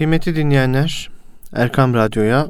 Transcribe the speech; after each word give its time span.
Kıymetli 0.00 0.36
dinleyenler, 0.36 1.10
Erkam 1.52 1.94
Radyo'ya 1.94 2.46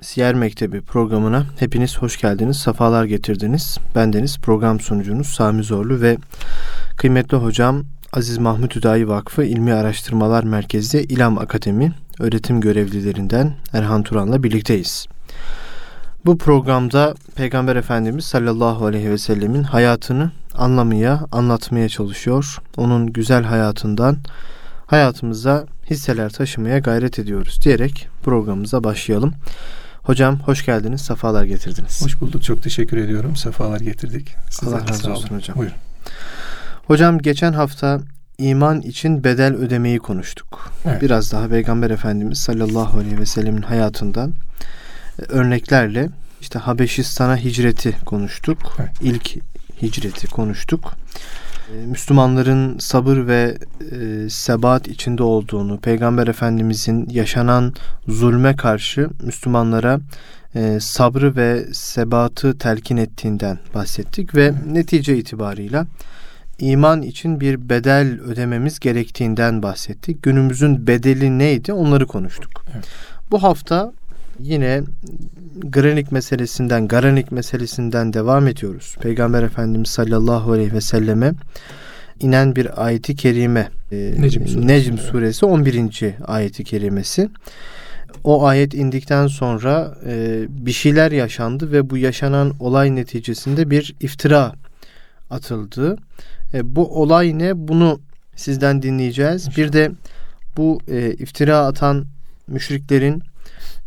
Siyer 0.00 0.34
Mektebi 0.34 0.80
programına 0.80 1.46
hepiniz 1.58 1.98
hoş 1.98 2.20
geldiniz, 2.20 2.56
sefalar 2.56 3.04
getirdiniz. 3.04 3.78
Bendeniz 3.94 4.38
program 4.38 4.80
sunucunuz 4.80 5.26
Sami 5.26 5.62
Zorlu 5.62 6.00
ve 6.00 6.16
kıymetli 6.96 7.36
hocam 7.36 7.84
Aziz 8.12 8.38
Mahmut 8.38 8.76
Hüdayi 8.76 9.08
Vakfı 9.08 9.44
İlmi 9.44 9.72
Araştırmalar 9.72 10.44
Merkezi 10.44 10.98
İlam 11.00 11.38
Akademi 11.38 11.92
öğretim 12.18 12.60
görevlilerinden 12.60 13.54
Erhan 13.72 14.02
Turan'la 14.02 14.42
birlikteyiz. 14.42 15.06
Bu 16.24 16.38
programda 16.38 17.14
Peygamber 17.34 17.76
Efendimiz 17.76 18.24
sallallahu 18.24 18.86
aleyhi 18.86 19.10
ve 19.10 19.18
sellemin 19.18 19.62
hayatını 19.62 20.30
anlamaya, 20.54 21.20
anlatmaya 21.32 21.88
çalışıyor. 21.88 22.58
Onun 22.76 23.06
güzel 23.06 23.44
hayatından 23.44 24.16
hayatımıza 24.86 25.66
hisseler 25.90 26.30
taşımaya 26.30 26.78
gayret 26.78 27.18
ediyoruz 27.18 27.60
diyerek 27.64 28.08
programımıza 28.22 28.84
başlayalım. 28.84 29.34
Hocam 30.02 30.40
hoş 30.40 30.64
geldiniz, 30.64 31.00
sefalar 31.00 31.44
getirdiniz. 31.44 32.04
Hoş 32.04 32.20
bulduk, 32.20 32.42
çok 32.42 32.62
teşekkür 32.62 32.96
ediyorum. 32.96 33.36
Sefalar 33.36 33.80
getirdik. 33.80 34.34
Size 34.50 34.76
Allah 34.76 34.88
razı 34.88 35.12
olsun 35.12 35.36
hocam. 35.36 35.56
Buyurun. 35.56 35.76
Hocam 36.86 37.18
geçen 37.18 37.52
hafta 37.52 38.00
iman 38.38 38.80
için 38.80 39.24
bedel 39.24 39.54
ödemeyi 39.54 39.98
konuştuk. 39.98 40.72
Evet. 40.84 41.02
Biraz 41.02 41.32
daha 41.32 41.48
Peygamber 41.48 41.90
Efendimiz 41.90 42.38
sallallahu 42.38 42.98
aleyhi 42.98 43.18
ve 43.18 43.26
sellemin 43.26 43.62
hayatından 43.62 44.32
e, 45.18 45.22
örneklerle 45.22 46.08
işte 46.40 46.58
Habeşistan'a 46.58 47.36
hicreti 47.36 47.96
konuştuk. 48.04 48.76
Evet. 48.78 48.90
İlk 49.02 49.36
hicreti 49.82 50.26
konuştuk. 50.26 50.94
E, 51.74 51.86
Müslümanların 51.86 52.78
sabır 52.78 53.26
ve 53.26 53.58
e, 53.92 54.30
sebat 54.30 54.88
içinde 54.88 55.22
olduğunu, 55.22 55.80
Peygamber 55.80 56.26
Efendimizin 56.26 57.08
yaşanan 57.10 57.74
zulme 58.08 58.56
karşı 58.56 59.10
Müslümanlara 59.22 60.00
e, 60.54 60.78
sabrı 60.80 61.36
ve 61.36 61.66
sebatı 61.72 62.58
telkin 62.58 62.96
ettiğinden 62.96 63.58
bahsettik 63.74 64.34
ve 64.34 64.52
netice 64.72 65.16
itibarıyla 65.16 65.86
iman 66.58 67.02
için 67.02 67.40
bir 67.40 67.68
bedel 67.68 68.20
ödememiz 68.20 68.80
gerektiğinden 68.80 69.62
bahsettik. 69.62 70.22
Günümüzün 70.22 70.86
bedeli 70.86 71.38
neydi 71.38 71.72
onları 71.72 72.06
konuştuk. 72.06 72.64
Evet. 72.74 72.84
Bu 73.30 73.42
hafta 73.42 73.92
yine 74.38 74.82
Granik 75.64 76.12
meselesinden, 76.12 76.88
Garanik 76.88 77.32
meselesinden 77.32 78.12
devam 78.12 78.48
ediyoruz. 78.48 78.96
Peygamber 79.00 79.42
Efendimiz 79.42 79.88
sallallahu 79.88 80.52
aleyhi 80.52 80.72
ve 80.72 80.80
selleme 80.80 81.32
inen 82.20 82.56
bir 82.56 82.86
ayeti 82.86 83.16
kerime. 83.16 83.68
E, 83.92 83.96
Necm 83.96 84.46
suresi, 84.46 84.66
Necm 84.66 84.98
suresi 84.98 85.46
11. 85.46 86.14
ayeti 86.26 86.64
kerimesi. 86.64 87.28
O 88.24 88.46
ayet 88.46 88.74
indikten 88.74 89.26
sonra 89.26 89.94
e, 90.06 90.44
bir 90.48 90.72
şeyler 90.72 91.12
yaşandı 91.12 91.72
ve 91.72 91.90
bu 91.90 91.96
yaşanan 91.96 92.52
olay 92.60 92.96
neticesinde 92.96 93.70
bir 93.70 93.94
iftira 94.00 94.52
atıldı. 95.30 95.96
E, 96.54 96.76
bu 96.76 97.02
olay 97.02 97.38
ne? 97.38 97.68
Bunu 97.68 98.00
sizden 98.36 98.82
dinleyeceğiz. 98.82 99.56
Bir 99.56 99.72
de 99.72 99.90
bu 100.56 100.80
e, 100.88 101.12
iftira 101.12 101.58
atan 101.58 102.06
müşriklerin 102.46 103.22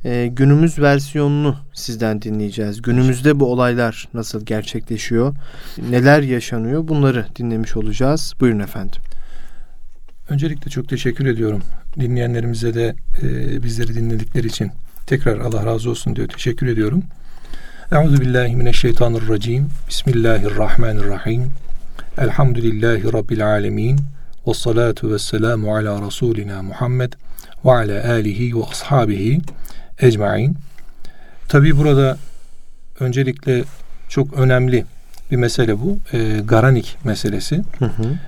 e, 0.06 0.28
günümüz 0.28 0.80
versiyonunu 0.80 1.56
sizden 1.74 2.22
dinleyeceğiz. 2.22 2.82
Günümüzde 2.82 3.40
bu 3.40 3.52
olaylar 3.52 4.08
nasıl 4.14 4.46
gerçekleşiyor? 4.46 5.36
Neler 5.90 6.22
yaşanıyor? 6.22 6.88
Bunları 6.88 7.26
dinlemiş 7.36 7.78
olacağız. 7.78 8.34
Buyurun 8.40 8.60
efendim. 8.60 9.02
Öncelikle 10.30 10.72
çok 10.72 10.90
teşekkür 10.90 11.26
ediyorum. 11.26 11.62
Dinleyenlerimize 12.00 12.74
de 12.74 12.96
e, 13.22 13.64
bizleri 13.64 13.96
dinledikleri 13.96 14.48
için 14.48 14.72
tekrar 15.08 15.40
Allah 15.40 15.66
razı 15.66 15.90
olsun 15.90 16.16
diyor. 16.16 16.28
Teşekkür 16.28 16.68
ediyorum. 16.68 17.04
Euzu 17.92 18.22
billahi 18.22 18.56
mineşşeytanirracim. 18.56 19.70
Bismillahirrahmanirrahim. 19.90 21.52
Elhamdülillahi 22.18 23.14
rabbil 23.14 23.48
alamin. 23.48 24.00
Ve 24.48 24.54
salatu 24.54 25.12
ve 25.14 25.20
selamu 25.20 25.76
ala 25.76 26.08
Resulina 26.08 26.62
Muhammed 26.62 27.14
ve 27.66 27.72
ala 27.72 28.12
alihi 28.12 28.56
ve 28.56 28.64
ashabihi 28.64 29.42
ecmain. 30.02 30.56
Tabi 31.48 31.78
burada 31.78 32.18
öncelikle 33.00 33.64
çok 34.10 34.34
önemli 34.34 34.86
bir 35.32 35.36
mesele 35.36 35.80
bu. 35.80 35.98
E, 36.14 36.40
Garanik 36.46 36.98
meselesi. 37.04 37.62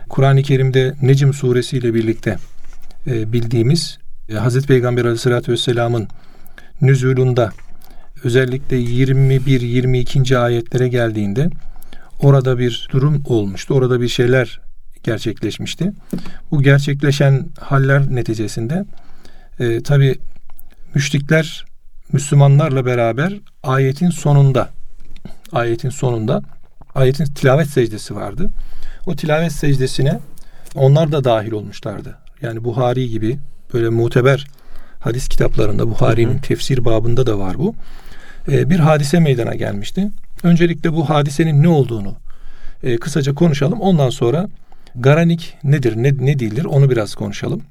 Kur'an-ı 0.09 0.41
Kerim'de 0.41 0.93
Necm 1.01 1.33
suresi 1.33 1.77
ile 1.77 1.93
birlikte 1.93 2.37
e, 3.07 3.33
bildiğimiz 3.33 3.97
e, 4.29 4.33
Hazreti 4.33 4.67
Peygamber 4.67 5.01
aleyhissalatü 5.01 5.51
vesselamın 5.51 6.07
nüzulunda 6.81 7.51
özellikle 8.23 8.77
21-22. 8.77 10.37
ayetlere 10.37 10.87
geldiğinde 10.87 11.49
orada 12.21 12.57
bir 12.57 12.87
durum 12.91 13.23
olmuştu. 13.25 13.73
Orada 13.73 14.01
bir 14.01 14.07
şeyler 14.07 14.61
gerçekleşmişti. 15.03 15.91
Bu 16.51 16.61
gerçekleşen 16.61 17.45
haller 17.59 18.15
neticesinde 18.15 18.85
e, 19.59 19.83
tabi 19.83 20.19
müşrikler 20.95 21.65
Müslümanlarla 22.11 22.85
beraber 22.85 23.33
ayetin 23.63 24.09
sonunda 24.09 24.69
ayetin 25.51 25.89
sonunda 25.89 26.41
ayetin 26.95 27.25
tilavet 27.25 27.67
secdesi 27.67 28.15
vardı. 28.15 28.49
O 29.05 29.15
tilavet 29.15 29.51
secdesine 29.51 30.19
onlar 30.75 31.11
da 31.11 31.23
dahil 31.23 31.51
olmuşlardı. 31.51 32.17
Yani 32.41 32.63
Buhari 32.63 33.09
gibi 33.09 33.39
böyle 33.73 33.89
muteber 33.89 34.47
hadis 34.99 35.27
kitaplarında 35.27 35.89
Buhari'nin 35.89 36.37
tefsir 36.37 36.85
babında 36.85 37.25
da 37.25 37.39
var 37.39 37.57
bu. 37.57 37.75
Ee, 38.47 38.69
bir 38.69 38.79
hadise 38.79 39.19
meydana 39.19 39.55
gelmişti. 39.55 40.11
Öncelikle 40.43 40.93
bu 40.93 41.09
hadisenin 41.09 41.63
ne 41.63 41.67
olduğunu 41.67 42.15
e, 42.83 42.97
kısaca 42.97 43.33
konuşalım. 43.33 43.81
Ondan 43.81 44.09
sonra 44.09 44.49
garanik 44.95 45.57
nedir, 45.63 45.95
ne, 45.95 46.13
ne 46.25 46.39
değildir 46.39 46.65
onu 46.65 46.89
biraz 46.89 47.15
konuşalım. 47.15 47.61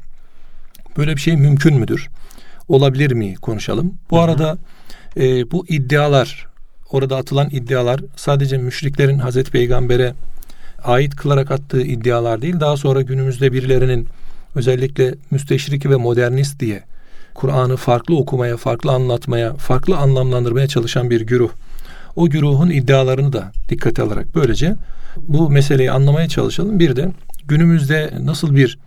Böyle 0.97 1.17
bir 1.17 1.21
şey 1.21 1.37
mümkün 1.37 1.77
müdür? 1.77 2.09
Olabilir 2.73 3.13
mi 3.13 3.35
konuşalım. 3.35 3.95
Bu 4.11 4.17
Hı-hı. 4.17 4.25
arada 4.25 4.59
e, 5.17 5.51
bu 5.51 5.67
iddialar 5.69 6.47
orada 6.91 7.17
atılan 7.17 7.49
iddialar 7.51 8.01
sadece 8.17 8.59
müşriklerin 8.59 9.19
Hazreti 9.19 9.51
Peygamber'e 9.51 10.15
ait 10.85 11.17
kılarak 11.17 11.51
attığı 11.51 11.83
iddialar 11.83 12.43
değil. 12.43 12.61
Daha 12.61 12.77
sonra 12.77 13.03
günümüzde 13.03 13.53
birilerinin 13.53 14.09
özellikle 14.55 15.15
müsteşrik 15.31 15.87
ve 15.87 15.97
modernist 15.97 16.61
diye 16.61 16.83
Kur'an'ı 17.35 17.77
farklı 17.77 18.17
okumaya, 18.17 18.57
farklı 18.57 18.93
anlatmaya, 18.93 19.55
farklı 19.55 19.97
anlamlandırmaya 19.97 20.67
çalışan 20.67 21.11
bir 21.11 21.21
güruh. 21.21 21.51
O 22.17 22.31
güruhun 22.31 22.71
iddialarını 22.71 23.33
da 23.33 23.53
dikkate 23.69 24.03
alarak 24.03 24.35
böylece 24.35 24.75
bu 25.17 25.51
meseleyi 25.51 25.91
anlamaya 25.91 26.29
çalışalım. 26.29 26.79
Bir 26.79 26.97
de 26.97 27.09
günümüzde 27.49 28.11
nasıl 28.21 28.57
bir 28.57 28.79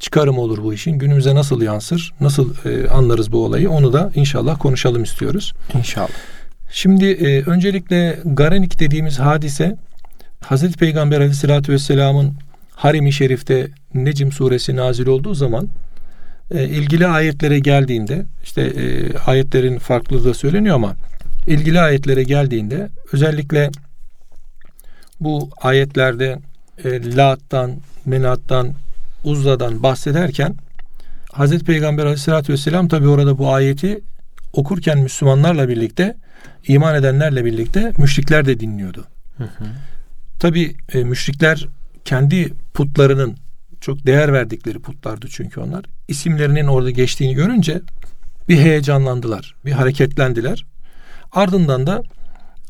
çıkarım 0.00 0.38
olur 0.38 0.62
bu 0.62 0.74
işin? 0.74 0.98
Günümüze 0.98 1.34
nasıl 1.34 1.62
yansır? 1.62 2.12
Nasıl 2.20 2.54
e, 2.64 2.88
anlarız 2.88 3.32
bu 3.32 3.44
olayı? 3.44 3.70
Onu 3.70 3.92
da 3.92 4.12
inşallah 4.14 4.58
konuşalım 4.58 5.02
istiyoruz. 5.02 5.52
İnşallah. 5.74 6.08
Şimdi 6.70 7.06
e, 7.06 7.42
öncelikle 7.42 8.18
Garenik 8.24 8.80
dediğimiz 8.80 9.18
hadise 9.18 9.76
Hazreti 10.40 10.78
Peygamber 10.78 11.16
Aleyhisselatü 11.16 11.72
Vesselam'ın 11.72 12.34
Harim-i 12.70 13.12
Şerif'te 13.12 13.68
Necim 13.94 14.32
suresi 14.32 14.76
nazil 14.76 15.06
olduğu 15.06 15.34
zaman 15.34 15.68
e, 16.50 16.64
ilgili 16.64 17.06
ayetlere 17.06 17.58
geldiğinde 17.58 18.24
işte 18.42 18.62
e, 18.62 19.16
ayetlerin 19.18 19.78
farklılığı 19.78 20.24
da 20.24 20.34
söyleniyor 20.34 20.74
ama 20.74 20.96
ilgili 21.46 21.80
ayetlere 21.80 22.22
geldiğinde 22.22 22.88
özellikle 23.12 23.70
bu 25.20 25.50
ayetlerde 25.62 26.38
e, 26.84 27.16
Lat'tan, 27.16 27.76
Menat'tan, 28.04 28.74
Uzza'dan 29.24 29.82
bahsederken 29.82 30.56
Hazreti 31.32 31.64
Peygamber 31.64 32.02
Aleyhisselatü 32.02 32.52
Vesselam 32.52 32.88
tabi 32.88 33.08
orada 33.08 33.38
bu 33.38 33.52
ayeti 33.52 34.00
okurken 34.52 34.98
Müslümanlarla 34.98 35.68
birlikte 35.68 36.16
iman 36.68 36.94
edenlerle 36.94 37.44
birlikte 37.44 37.92
müşrikler 37.98 38.46
de 38.46 38.60
dinliyordu. 38.60 39.06
Tabi 40.38 40.76
e, 40.92 41.04
müşrikler 41.04 41.68
kendi 42.04 42.52
putlarının 42.74 43.36
çok 43.80 44.06
değer 44.06 44.32
verdikleri 44.32 44.78
putlardı 44.78 45.26
çünkü 45.30 45.60
onlar. 45.60 45.84
isimlerinin 46.08 46.66
orada 46.66 46.90
geçtiğini 46.90 47.34
görünce 47.34 47.80
bir 48.48 48.56
heyecanlandılar, 48.56 49.54
bir 49.64 49.72
hareketlendiler. 49.72 50.66
Ardından 51.32 51.86
da 51.86 52.02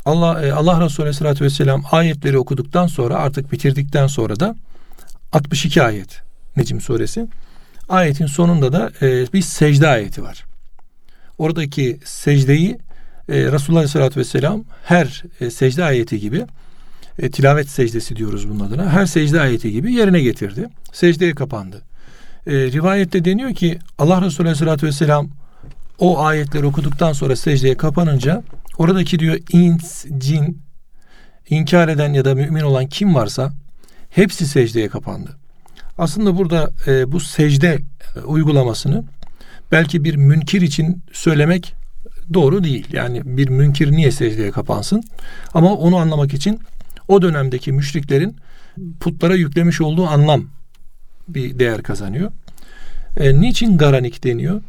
Allah 0.04 0.46
e, 0.46 0.52
Allah 0.52 0.84
Resulü 0.84 1.04
Aleyhisselatü 1.04 1.44
Vesselam 1.44 1.82
ayetleri 1.90 2.38
okuduktan 2.38 2.86
sonra 2.86 3.16
artık 3.16 3.52
bitirdikten 3.52 4.06
sonra 4.06 4.40
da 4.40 4.56
62 5.32 5.82
ayet 5.82 6.29
Necim 6.56 6.81
suresi. 6.81 7.29
Ayetin 7.88 8.26
sonunda 8.26 8.73
da 8.73 8.91
e, 9.02 9.32
bir 9.32 9.43
secde 9.43 9.88
ayeti 9.88 10.23
var. 10.23 10.44
Oradaki 11.38 11.99
secdeyi 12.05 12.79
e, 13.29 13.52
Resulullah 13.52 13.81
Aleyhisselatü 13.81 14.20
Vesselam 14.20 14.64
her 14.85 15.23
e, 15.41 15.50
secde 15.50 15.85
ayeti 15.85 16.20
gibi 16.20 16.47
e, 17.19 17.31
tilavet 17.31 17.69
secdesi 17.69 18.17
diyoruz 18.17 18.49
bunun 18.49 18.61
adına. 18.61 18.91
Her 18.91 19.06
secde 19.06 19.41
ayeti 19.41 19.73
gibi 19.73 19.93
yerine 19.93 20.20
getirdi. 20.20 20.69
Secdeye 20.93 21.35
kapandı. 21.35 21.82
E, 22.47 22.52
rivayette 22.52 23.25
deniyor 23.25 23.55
ki 23.55 23.79
Allah 23.99 24.23
Resulü 24.23 24.47
Aleyhisselatü 24.47 24.87
Vesselam 24.87 25.31
o 25.99 26.20
ayetleri 26.20 26.67
okuduktan 26.67 27.12
sonra 27.12 27.37
secdeye 27.37 27.76
kapanınca 27.76 28.43
oradaki 28.79 29.19
diyor 29.19 29.38
ins, 29.52 30.05
cin, 30.19 30.62
inkar 31.49 31.88
eden 31.88 32.12
ya 32.12 32.25
da 32.25 32.35
mümin 32.35 32.62
olan 32.62 32.87
kim 32.87 33.14
varsa 33.14 33.52
hepsi 34.11 34.47
secdeye 34.47 34.88
kapandı. 34.88 35.39
Aslında 36.00 36.37
burada 36.37 36.70
e, 36.87 37.12
bu 37.12 37.20
secde 37.20 37.79
e, 38.17 38.20
uygulamasını 38.20 39.05
belki 39.73 40.05
bir 40.05 40.17
münkir 40.17 40.62
için 40.62 41.02
söylemek 41.12 41.75
doğru 42.35 42.64
değil. 42.64 42.87
Yani 42.93 43.23
bir 43.25 43.49
münkir 43.49 43.93
niye 43.93 44.11
secdeye 44.11 44.50
kapansın? 44.50 45.02
Ama 45.55 45.75
onu 45.75 45.97
anlamak 45.97 46.35
için 46.35 46.61
o 47.08 47.23
dönemdeki 47.23 47.73
müşriklerin 47.73 48.37
putlara 49.00 49.35
yüklemiş 49.35 49.81
olduğu 49.81 50.06
anlam 50.06 50.44
bir 51.29 51.58
değer 51.58 51.82
kazanıyor. 51.82 52.31
E, 53.17 53.41
niçin 53.41 53.79
Garanik 53.79 54.25
deniyor? 54.25 54.61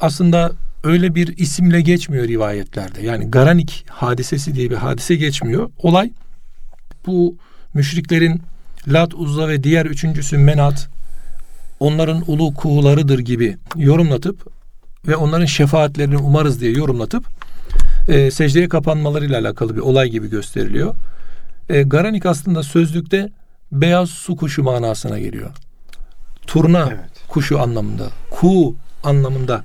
Aslında 0.00 0.52
öyle 0.84 1.14
bir 1.14 1.36
isimle 1.38 1.80
geçmiyor 1.80 2.28
rivayetlerde. 2.28 3.02
Yani 3.02 3.30
Garanik 3.30 3.84
hadisesi 3.88 4.54
diye 4.54 4.70
bir 4.70 4.76
hadise 4.76 5.16
geçmiyor. 5.16 5.70
Olay 5.78 6.12
bu 7.06 7.36
müşriklerin 7.74 8.42
Lat, 8.88 9.14
Uzza 9.14 9.48
ve 9.48 9.62
diğer 9.62 9.86
üçüncüsü 9.86 10.38
Menat 10.38 10.88
onların 11.80 12.24
ulu 12.26 12.54
kuğularıdır 12.54 13.18
gibi 13.18 13.56
yorumlatıp 13.76 14.46
ve 15.06 15.16
onların 15.16 15.46
şefaatlerini 15.46 16.16
umarız 16.16 16.60
diye 16.60 16.72
yorumlatıp 16.72 17.24
e, 18.08 18.30
secdeye 18.30 18.68
kapanmalarıyla 18.68 19.40
alakalı 19.40 19.76
bir 19.76 19.80
olay 19.80 20.08
gibi 20.08 20.30
gösteriliyor. 20.30 20.94
E, 21.68 21.82
Garanik 21.82 22.26
aslında 22.26 22.62
sözlükte 22.62 23.30
beyaz 23.72 24.10
su 24.10 24.36
kuşu 24.36 24.62
manasına 24.62 25.18
geliyor. 25.18 25.50
Turna 26.46 26.88
evet. 26.92 27.28
kuşu 27.28 27.60
anlamında, 27.60 28.06
ku 28.30 28.76
anlamında 29.02 29.64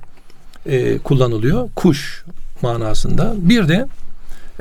e, 0.66 0.98
kullanılıyor. 0.98 1.68
Kuş 1.76 2.24
manasında. 2.62 3.34
Bir 3.36 3.68
de 3.68 3.86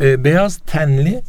e, 0.02 0.24
beyaz 0.24 0.58
tenli, 0.58 1.22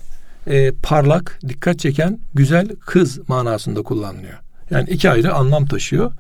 e, 0.46 0.72
parlak, 0.82 1.40
dikkat 1.48 1.78
çeken 1.78 2.18
güzel 2.34 2.68
kız 2.86 3.28
manasında 3.28 3.82
kullanılıyor. 3.82 4.38
Yani 4.70 4.90
iki 4.90 5.10
ayrı 5.10 5.34
anlam 5.34 5.66
taşıyor. 5.66 6.12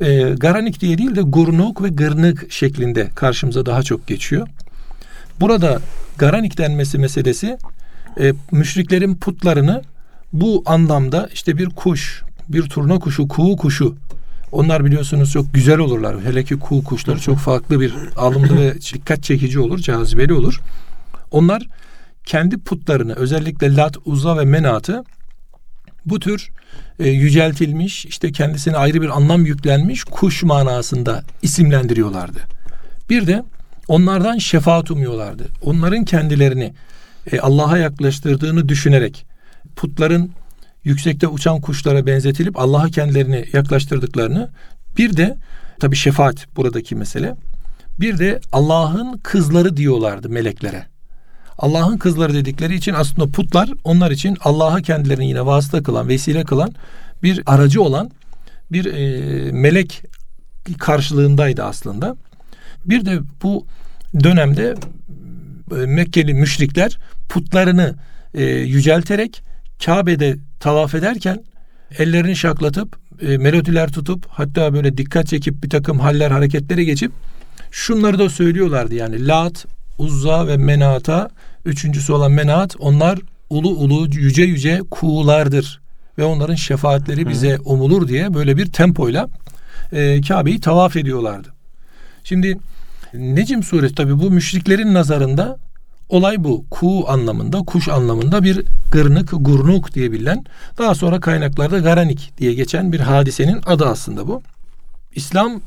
E, 0.00 0.22
garanik 0.22 0.80
diye 0.80 0.98
değil 0.98 1.16
de 1.16 1.22
gurnuk 1.22 1.82
ve 1.82 1.88
gırnık 1.88 2.52
şeklinde 2.52 3.08
karşımıza 3.14 3.66
daha 3.66 3.82
çok 3.82 4.06
geçiyor. 4.06 4.48
Burada 5.40 5.80
garanik 6.18 6.58
denmesi 6.58 6.98
meselesi 6.98 7.58
e, 8.20 8.32
müşriklerin 8.52 9.16
putlarını 9.16 9.82
bu 10.32 10.62
anlamda 10.66 11.28
işte 11.32 11.58
bir 11.58 11.66
kuş, 11.66 12.22
bir 12.48 12.62
turna 12.62 12.98
kuşu, 12.98 13.28
kuğu 13.28 13.56
kuşu 13.56 13.94
onlar 14.52 14.84
biliyorsunuz 14.84 15.32
çok 15.32 15.54
güzel 15.54 15.78
olurlar. 15.78 16.16
Hele 16.24 16.44
ki 16.44 16.58
kuğu 16.58 16.84
kuşları 16.84 17.20
çok 17.20 17.38
farklı 17.38 17.80
bir 17.80 17.94
alımlı 18.16 18.60
ve 18.60 18.74
dikkat 18.94 19.22
çekici 19.22 19.60
olur, 19.60 19.78
cazibeli 19.78 20.32
olur. 20.32 20.60
Onlar 21.30 21.68
kendi 22.24 22.58
putlarını 22.58 23.14
özellikle 23.14 23.76
Lat, 23.76 23.96
Uza 24.04 24.38
ve 24.38 24.44
Menat'ı 24.44 25.04
bu 26.06 26.20
tür 26.20 26.50
e, 26.98 27.08
yüceltilmiş, 27.08 28.06
işte 28.06 28.32
kendisine 28.32 28.76
ayrı 28.76 29.02
bir 29.02 29.16
anlam 29.16 29.46
yüklenmiş 29.46 30.04
kuş 30.04 30.42
manasında 30.42 31.24
isimlendiriyorlardı. 31.42 32.38
Bir 33.10 33.26
de 33.26 33.42
onlardan 33.88 34.38
şefaat 34.38 34.90
umuyorlardı. 34.90 35.44
Onların 35.62 36.04
kendilerini 36.04 36.74
e, 37.32 37.40
Allah'a 37.40 37.78
yaklaştırdığını 37.78 38.68
düşünerek 38.68 39.26
putların 39.76 40.30
yüksekte 40.84 41.26
uçan 41.26 41.60
kuşlara 41.60 42.06
benzetilip 42.06 42.58
Allah'a 42.58 42.88
kendilerini 42.88 43.44
yaklaştırdıklarını 43.52 44.50
bir 44.98 45.16
de 45.16 45.36
tabi 45.80 45.96
şefaat 45.96 46.56
buradaki 46.56 46.96
mesele 46.96 47.36
bir 48.00 48.18
de 48.18 48.40
Allah'ın 48.52 49.18
kızları 49.18 49.76
diyorlardı 49.76 50.28
meleklere. 50.28 50.93
Allah'ın 51.58 51.96
kızları 51.96 52.34
dedikleri 52.34 52.74
için 52.74 52.94
aslında 52.94 53.30
putlar 53.30 53.70
onlar 53.84 54.10
için 54.10 54.36
Allah'a 54.40 54.82
kendilerini 54.82 55.28
yine 55.28 55.46
vasıta 55.46 55.82
kılan, 55.82 56.08
vesile 56.08 56.44
kılan 56.44 56.74
bir 57.22 57.42
aracı 57.46 57.82
olan 57.82 58.10
bir 58.72 58.84
e, 58.84 59.52
melek 59.52 60.02
karşılığındaydı 60.78 61.62
aslında. 61.62 62.16
Bir 62.86 63.04
de 63.04 63.18
bu 63.42 63.66
dönemde 64.24 64.74
e, 65.70 65.74
Mekkeli 65.74 66.34
müşrikler 66.34 66.98
putlarını 67.28 67.94
e, 68.34 68.44
yücelterek 68.44 69.42
Kabe'de 69.84 70.36
tavaf 70.60 70.94
ederken 70.94 71.44
ellerini 71.98 72.36
şaklatıp 72.36 72.96
e, 73.20 73.38
melodiler 73.38 73.92
tutup 73.92 74.26
hatta 74.28 74.74
böyle 74.74 74.98
dikkat 74.98 75.26
çekip 75.26 75.64
bir 75.64 75.70
takım 75.70 76.00
haller 76.00 76.30
hareketlere 76.30 76.84
geçip 76.84 77.12
şunları 77.70 78.18
da 78.18 78.28
söylüyorlardı 78.28 78.94
yani 78.94 79.26
Lat, 79.26 79.66
Uzza 79.98 80.46
ve 80.46 80.56
Menat'a 80.56 81.30
üçüncüsü 81.64 82.12
olan 82.12 82.32
Menat 82.32 82.76
onlar 82.78 83.18
ulu 83.50 83.68
ulu 83.68 84.08
yüce 84.14 84.42
yüce 84.42 84.80
kuğulardır 84.90 85.80
ve 86.18 86.24
onların 86.24 86.54
şefaatleri 86.54 87.28
bize 87.28 87.58
umulur 87.64 88.08
diye 88.08 88.34
böyle 88.34 88.56
bir 88.56 88.72
tempoyla 88.72 89.28
e, 89.92 90.20
Kabe'yi 90.20 90.60
tavaf 90.60 90.96
ediyorlardı. 90.96 91.48
Şimdi 92.24 92.58
Necim 93.14 93.62
suresi 93.62 93.94
tabi 93.94 94.20
bu 94.20 94.30
müşriklerin 94.30 94.94
nazarında 94.94 95.58
olay 96.08 96.44
bu. 96.44 96.64
Ku 96.70 97.04
anlamında, 97.08 97.58
kuş 97.58 97.88
anlamında 97.88 98.44
bir 98.44 98.64
gırnık, 98.90 99.30
gurnuk 99.32 99.94
diye 99.94 100.12
bilinen 100.12 100.44
daha 100.78 100.94
sonra 100.94 101.20
kaynaklarda 101.20 101.78
garanik 101.78 102.32
diye 102.38 102.54
geçen 102.54 102.92
bir 102.92 103.00
hadisenin 103.00 103.60
adı 103.66 103.86
aslında 103.86 104.28
bu. 104.28 104.42
İslam 105.14 105.60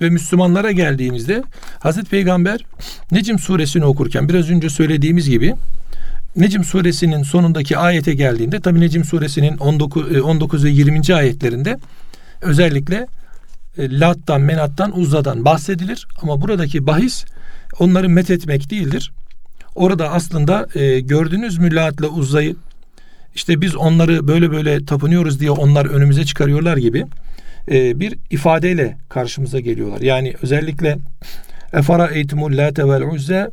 ve 0.00 0.10
Müslümanlara 0.10 0.72
geldiğimizde 0.72 1.42
Hazreti 1.78 2.10
Peygamber 2.10 2.64
Necim 3.12 3.38
suresini 3.38 3.84
okurken 3.84 4.28
biraz 4.28 4.50
önce 4.50 4.70
söylediğimiz 4.70 5.30
gibi 5.30 5.54
Necim 6.36 6.64
suresinin 6.64 7.22
sonundaki 7.22 7.78
ayete 7.78 8.14
geldiğinde 8.14 8.60
tabi 8.60 8.80
Necim 8.80 9.04
suresinin 9.04 9.56
19, 9.56 10.20
19 10.20 10.64
e, 10.64 10.68
ve 10.68 10.70
20. 10.70 11.14
ayetlerinde 11.14 11.78
özellikle 12.40 13.06
e, 13.78 14.00
Lat'tan, 14.00 14.40
Menat'tan, 14.40 14.98
Uzza'dan 14.98 15.44
bahsedilir. 15.44 16.06
Ama 16.22 16.40
buradaki 16.40 16.86
bahis 16.86 17.24
onları 17.78 18.08
met 18.08 18.30
etmek 18.30 18.70
değildir. 18.70 19.12
Orada 19.74 20.10
aslında 20.10 20.66
e, 20.74 21.00
gördünüz 21.00 21.58
mü 21.58 21.74
Lat'la 21.74 22.06
Uzza'yı 22.06 22.56
işte 23.34 23.60
biz 23.60 23.76
onları 23.76 24.28
böyle 24.28 24.50
böyle 24.50 24.84
tapınıyoruz 24.84 25.40
diye 25.40 25.50
onlar 25.50 25.86
önümüze 25.86 26.24
çıkarıyorlar 26.24 26.76
gibi 26.76 27.06
e, 27.70 28.00
bir 28.00 28.18
ifadeyle 28.30 28.96
karşımıza 29.08 29.60
geliyorlar. 29.60 30.00
Yani 30.00 30.34
özellikle 30.42 30.98
Efara 31.72 32.06
eytumul 32.06 32.56
late 32.56 32.88
vel 32.88 33.02
uzze 33.02 33.50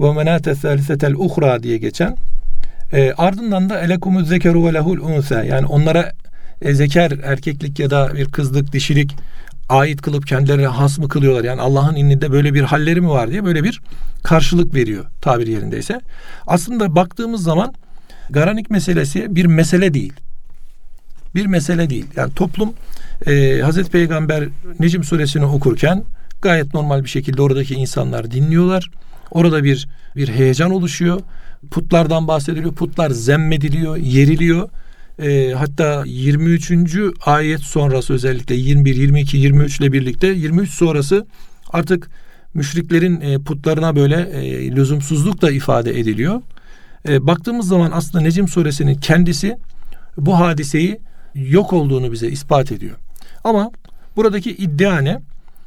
ve 0.00 0.12
menate 0.12 0.54
thalisetel 0.54 1.14
uhra 1.14 1.62
diye 1.62 1.78
geçen 1.78 2.16
e, 2.92 3.12
ardından 3.12 3.70
da 3.70 3.80
elekumuz 3.80 4.28
zekeru 4.28 4.66
ve 4.66 4.74
lehul 4.74 4.98
unse 4.98 5.46
yani 5.46 5.66
onlara 5.66 6.12
e, 6.62 6.74
zeker 6.74 7.12
erkeklik 7.24 7.78
ya 7.78 7.90
da 7.90 8.14
bir 8.14 8.24
kızlık 8.24 8.72
dişilik 8.72 9.16
ait 9.68 10.02
kılıp 10.02 10.26
kendilerine 10.26 10.66
has 10.66 10.98
mı 10.98 11.08
kılıyorlar? 11.08 11.44
Yani 11.44 11.60
Allah'ın 11.60 11.96
indinde 11.96 12.32
böyle 12.32 12.54
bir 12.54 12.62
halleri 12.62 13.00
mi 13.00 13.08
var 13.08 13.30
diye 13.30 13.44
böyle 13.44 13.64
bir 13.64 13.80
karşılık 14.22 14.74
veriyor 14.74 15.04
tabir 15.20 15.46
yerindeyse. 15.46 16.00
Aslında 16.46 16.96
baktığımız 16.96 17.42
zaman 17.42 17.74
garanik 18.30 18.70
meselesi 18.70 19.36
bir 19.36 19.46
mesele 19.46 19.94
değil. 19.94 20.12
Bir 21.34 21.46
mesele 21.46 21.90
değil. 21.90 22.06
Yani 22.16 22.34
toplum 22.34 22.74
e, 23.26 23.60
Hazreti 23.60 23.90
Peygamber 23.90 24.48
Necim 24.80 25.04
suresini 25.04 25.44
okurken 25.44 26.04
gayet 26.42 26.74
normal 26.74 27.04
bir 27.04 27.08
şekilde 27.08 27.42
oradaki 27.42 27.74
insanlar 27.74 28.30
dinliyorlar. 28.30 28.90
Orada 29.30 29.64
bir 29.64 29.88
bir 30.16 30.28
heyecan 30.28 30.70
oluşuyor. 30.70 31.20
Putlardan 31.70 32.28
bahsediliyor. 32.28 32.74
Putlar 32.74 33.10
zemmediliyor, 33.10 33.96
yeriliyor. 33.96 34.68
E, 35.22 35.52
hatta 35.52 36.02
23. 36.06 36.72
ayet 37.26 37.60
sonrası 37.60 38.12
özellikle 38.12 38.54
21, 38.54 38.96
22, 38.96 39.36
23 39.36 39.80
ile 39.80 39.92
birlikte 39.92 40.26
23 40.26 40.70
sonrası 40.70 41.26
artık 41.72 42.10
müşriklerin 42.54 43.20
e, 43.20 43.38
putlarına 43.38 43.96
böyle 43.96 44.16
e, 44.16 44.70
lüzumsuzluk 44.70 45.42
da 45.42 45.50
ifade 45.50 46.00
ediliyor. 46.00 46.42
E, 47.08 47.26
baktığımız 47.26 47.68
zaman 47.68 47.90
aslında 47.94 48.24
Necim 48.24 48.48
suresinin 48.48 48.94
kendisi 48.94 49.56
bu 50.16 50.38
hadiseyi 50.38 51.00
yok 51.34 51.72
olduğunu 51.72 52.12
bize 52.12 52.28
ispat 52.28 52.72
ediyor. 52.72 52.96
Ama 53.44 53.70
buradaki 54.16 54.50
iddia 54.50 54.98
ne? 54.98 55.20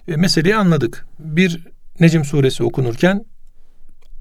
E, 0.07 0.15
meseleyi 0.15 0.55
anladık. 0.55 1.05
Bir 1.19 1.59
Necim 1.99 2.25
suresi 2.25 2.63
okunurken 2.63 3.25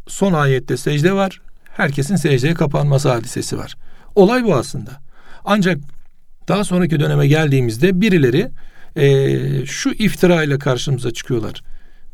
son 0.08 0.32
ayette 0.32 0.76
secde 0.76 1.12
var. 1.12 1.40
Herkesin 1.64 2.16
secdeye 2.16 2.54
kapanması 2.54 3.08
hadisesi 3.08 3.58
var. 3.58 3.75
Olay 4.14 4.44
bu 4.44 4.54
aslında. 4.54 4.90
Ancak 5.44 5.78
daha 6.48 6.64
sonraki 6.64 7.00
döneme 7.00 7.26
geldiğimizde 7.26 8.00
birileri 8.00 8.50
e, 8.96 9.66
şu 9.66 9.90
iftira 9.90 10.42
ile 10.42 10.58
karşımıza 10.58 11.10
çıkıyorlar. 11.10 11.62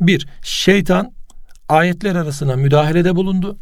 Bir, 0.01 0.27
şeytan 0.43 1.13
ayetler 1.69 2.17
arasına 2.17 2.57
müdahalede 2.57 3.17
bulundu. 3.17 3.57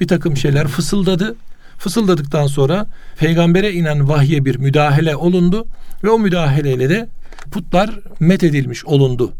Bir 0.00 0.08
takım 0.08 0.36
şeyler 0.36 0.68
fısıldadı. 0.68 1.36
Fısıldadıktan 1.78 2.46
sonra 2.46 2.86
peygambere 3.18 3.72
inen 3.72 4.08
vahye 4.08 4.44
bir 4.44 4.56
müdahale 4.56 5.16
olundu 5.16 5.66
ve 6.04 6.10
o 6.10 6.18
müdahaleyle 6.18 6.88
de 6.88 7.08
putlar 7.50 8.00
met 8.20 8.44
edilmiş 8.44 8.84
olundu. 8.84 9.32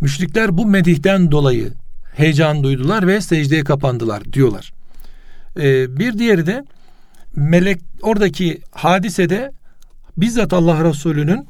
Müşrikler 0.00 0.56
bu 0.58 0.66
medihten 0.66 1.30
dolayı 1.30 1.72
heyecan 2.14 2.64
duydular 2.64 3.06
ve 3.06 3.20
secdeye 3.20 3.64
kapandılar 3.64 4.32
diyorlar. 4.32 4.72
Ee, 5.56 5.98
bir 5.98 6.18
diğeri 6.18 6.46
de 6.46 6.64
melek 7.36 7.80
oradaki 8.02 8.60
hadisede 8.70 9.52
bizzat 10.16 10.52
Allah 10.52 10.84
Resulü'nün 10.84 11.48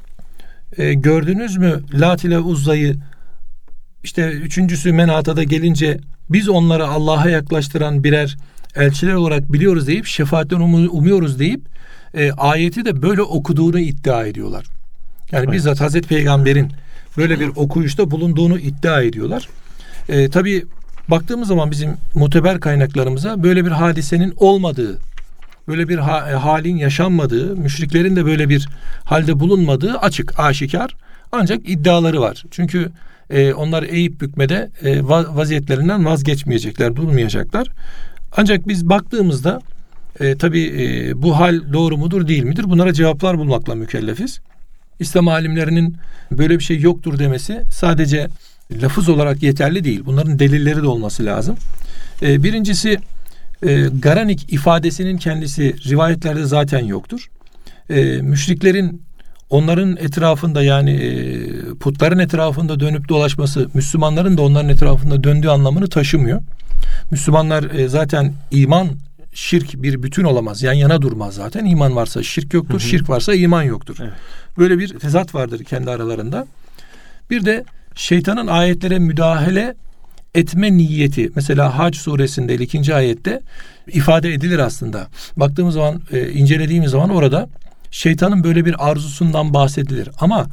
e, 0.79 0.95
gördünüz 0.95 1.57
mü 1.57 1.83
Lat 1.95 2.25
ile 2.25 2.39
Uzza'yı 2.39 2.97
işte 4.05 4.31
üçüncüsü 4.31 4.93
Menata'da 4.93 5.43
gelince 5.43 5.99
biz 6.31 6.49
onları 6.49 6.87
Allah'a 6.87 7.29
yaklaştıran 7.29 8.05
birer 8.05 8.37
elçiler 8.77 9.15
olarak 9.15 9.53
biliyoruz 9.53 9.87
deyip 9.87 10.07
şefaatten 10.07 10.61
umuyoruz 10.61 11.39
deyip 11.39 11.61
e, 12.15 12.33
ayeti 12.33 12.85
de 12.85 13.03
böyle 13.03 13.23
okuduğunu 13.23 13.79
iddia 13.79 14.27
ediyorlar. 14.27 14.67
Yani 15.33 15.45
evet. 15.45 15.53
bizzat 15.53 15.81
Hazreti 15.81 16.09
Peygamber'in 16.09 16.73
böyle 17.17 17.41
bir 17.41 17.51
okuyuşta 17.57 18.11
bulunduğunu 18.11 18.59
iddia 18.59 19.03
ediyorlar. 19.03 19.49
E, 20.09 20.29
tabii 20.31 20.65
baktığımız 21.09 21.49
zaman 21.49 21.71
bizim 21.71 21.97
muteber 22.15 22.61
kaynaklarımıza 22.61 23.43
böyle 23.43 23.65
bir 23.65 23.71
hadisenin 23.71 24.35
olmadığı, 24.37 24.99
böyle 25.69 25.89
bir 25.89 25.99
ha, 25.99 26.31
e, 26.31 26.35
halin 26.35 26.77
yaşanmadığı, 26.77 27.57
müşriklerin 27.57 28.17
de 28.17 28.27
böyle 28.27 28.49
bir 28.49 28.69
halde 29.05 29.41
bulunmadığı 29.41 29.99
açık, 29.99 30.41
aşikar. 30.41 30.97
Ancak 31.33 31.69
iddiaları 31.69 32.21
var. 32.21 32.45
Çünkü 32.51 32.91
e, 33.31 33.53
onlar 33.53 33.83
eğip 33.83 34.21
bükmede 34.21 34.71
e, 34.83 35.09
vaziyetlerinden 35.09 36.05
vazgeçmeyecekler, 36.05 36.97
durmayacaklar. 36.97 37.69
Ancak 38.37 38.69
biz 38.69 38.89
baktığımızda 38.89 39.61
e, 40.21 40.37
tabii 40.37 40.65
e, 40.65 41.23
bu 41.23 41.39
hal 41.39 41.73
doğru 41.73 41.97
mudur 41.97 42.29
değil 42.29 42.43
midir? 42.43 42.65
Bunlara 42.65 42.93
cevaplar 42.93 43.39
bulmakla 43.39 43.75
mükellefiz. 43.75 44.41
İslam 45.01 45.29
alimlerinin 45.29 45.97
böyle 46.31 46.59
bir 46.59 46.65
şey 46.65 46.81
yoktur 46.81 47.19
demesi 47.19 47.63
sadece 47.71 48.29
lafız 48.83 49.09
olarak 49.09 49.43
yeterli 49.43 49.85
değil. 49.85 50.03
Bunların 50.07 50.39
delilleri 50.39 50.83
de 50.83 50.87
olması 50.87 51.25
lazım. 51.25 51.57
E, 52.23 52.43
birincisi 52.43 52.99
e, 53.67 53.89
Garanik 54.03 54.53
ifadesinin 54.53 55.17
kendisi 55.17 55.75
rivayetlerde 55.91 56.45
zaten 56.45 56.85
yoktur. 56.85 57.31
E, 57.91 58.03
müşriklerin 58.23 59.03
onların 59.51 59.97
etrafında 59.97 60.63
yani 60.63 60.91
e, 60.91 61.75
putların 61.75 62.19
etrafında 62.19 62.81
dönüp 62.81 63.09
dolaşması 63.09 63.69
Müslümanların 63.75 64.37
da 64.37 64.43
onların 64.43 64.69
etrafında 64.69 65.25
döndüğü 65.25 65.49
anlamını 65.49 65.89
taşımıyor. 65.89 66.41
Müslümanlar 67.11 67.71
e, 67.71 67.89
zaten 67.89 68.33
iman 68.51 68.89
şirk 69.33 69.83
bir 69.83 70.03
bütün 70.03 70.25
olamaz. 70.25 70.63
Yan 70.63 70.73
yana 70.73 71.03
durmaz 71.03 71.35
zaten. 71.35 71.65
İman 71.65 71.97
varsa 71.97 72.23
şirk 72.23 72.55
yoktur. 72.55 72.81
Hı 72.81 72.85
hı. 72.85 72.89
Şirk 72.89 73.09
varsa 73.09 73.35
iman 73.35 73.63
yoktur. 73.63 73.97
Evet. 74.01 74.13
Böyle 74.59 74.79
bir 74.79 74.99
tezat 74.99 75.35
vardır 75.35 75.65
kendi 75.65 75.91
aralarında. 75.91 76.47
Bir 77.31 77.45
de 77.45 77.65
şeytanın 77.95 78.47
ayetlere 78.47 78.99
müdahale 78.99 79.75
etme 80.35 80.73
niyeti 80.73 81.31
mesela 81.37 81.79
Hac 81.79 81.97
suresinde 81.97 82.55
ikinci 82.55 82.95
ayette 82.95 83.41
ifade 83.87 84.35
edilir 84.35 84.59
aslında. 84.59 85.09
Baktığımız 85.37 85.75
zaman 85.75 86.03
e, 86.13 86.33
incelediğimiz 86.33 86.91
zaman 86.91 87.11
orada 87.11 87.49
şeytanın 87.91 88.45
böyle 88.45 88.65
bir 88.65 88.91
arzusundan 88.91 89.55
bahsedilir. 89.55 90.09
Ama 90.21 90.47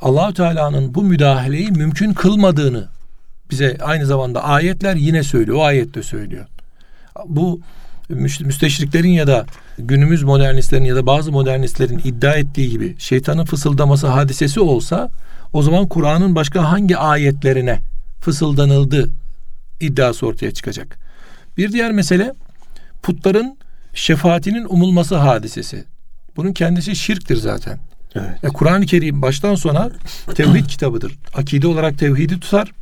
Allahü 0.00 0.34
Teala'nın 0.34 0.94
bu 0.94 1.02
müdahaleyi 1.02 1.70
mümkün 1.70 2.12
kılmadığını 2.12 2.88
bize 3.50 3.78
aynı 3.82 4.06
zamanda 4.06 4.44
ayetler 4.44 4.96
yine 4.96 5.22
söylüyor. 5.22 5.58
O 5.58 5.62
ayette 5.64 6.02
söylüyor. 6.02 6.46
Bu 7.26 7.60
müsteşriklerin 8.08 9.08
ya 9.08 9.26
da 9.26 9.46
günümüz 9.78 10.22
modernistlerin 10.22 10.84
ya 10.84 10.96
da 10.96 11.06
bazı 11.06 11.32
modernistlerin 11.32 12.00
iddia 12.04 12.32
ettiği 12.32 12.70
gibi 12.70 12.94
şeytanın 12.98 13.44
fısıldaması 13.44 14.06
hadisesi 14.06 14.60
olsa 14.60 15.10
o 15.52 15.62
zaman 15.62 15.88
Kur'an'ın 15.88 16.34
başka 16.34 16.70
hangi 16.70 16.96
ayetlerine 16.96 17.80
fısıldanıldı 18.20 19.10
iddiası 19.80 20.26
ortaya 20.26 20.50
çıkacak. 20.50 20.98
Bir 21.56 21.72
diğer 21.72 21.92
mesele 21.92 22.34
putların 23.02 23.58
şefaatinin 23.94 24.66
umulması 24.68 25.16
hadisesi. 25.16 25.84
Bunun 26.36 26.52
kendisi 26.52 26.96
şirktir 26.96 27.36
zaten. 27.36 27.78
Evet. 28.14 28.44
E, 28.44 28.48
Kur'an-ı 28.48 28.86
Kerim 28.86 29.22
baştan 29.22 29.54
sona 29.54 29.90
tevhid 30.34 30.66
kitabıdır. 30.66 31.18
Akide 31.34 31.66
olarak 31.66 31.98
tevhidi 31.98 32.40
tutar. 32.40 32.72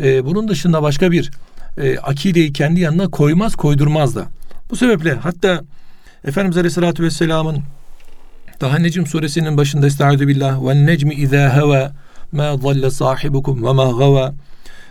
E, 0.00 0.24
bunun 0.24 0.48
dışında 0.48 0.82
başka 0.82 1.10
bir 1.10 1.30
e, 1.78 1.98
akideyi 1.98 2.52
kendi 2.52 2.80
yanına 2.80 3.08
koymaz, 3.08 3.56
koydurmaz 3.56 4.16
da. 4.16 4.26
Bu 4.72 4.76
sebeple 4.76 5.14
hatta 5.14 5.64
Efendimiz 6.24 6.56
Aleyhisselatü 6.56 7.02
Vesselam'ın 7.02 7.62
daha 8.60 8.78
Necm 8.78 9.04
suresinin 9.04 9.56
başında 9.56 9.86
Estaizu 9.86 10.28
billah 10.28 10.66
ve 10.66 10.86
necmi 10.86 11.14
izâ 11.14 11.56
heva 11.56 11.92
ma 12.32 12.56
zalle 12.56 12.90
sahibukum 12.90 13.64
ve 13.64 13.72
ma 13.72 13.84
gava 13.84 14.34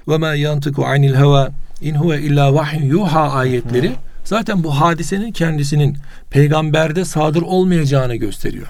ve 0.07 0.17
ma 0.17 0.35
yantıku 0.35 0.85
anil 0.85 1.15
heva 1.15 1.51
in 1.81 1.95
huve 1.95 2.21
illa 2.21 2.53
vahyin 2.53 2.85
yuha 2.85 3.31
ayetleri 3.31 3.91
zaten 4.23 4.63
bu 4.63 4.81
hadisenin 4.81 5.31
kendisinin 5.31 5.97
peygamberde 6.29 7.05
sadır 7.05 7.41
olmayacağını 7.41 8.15
gösteriyor. 8.15 8.67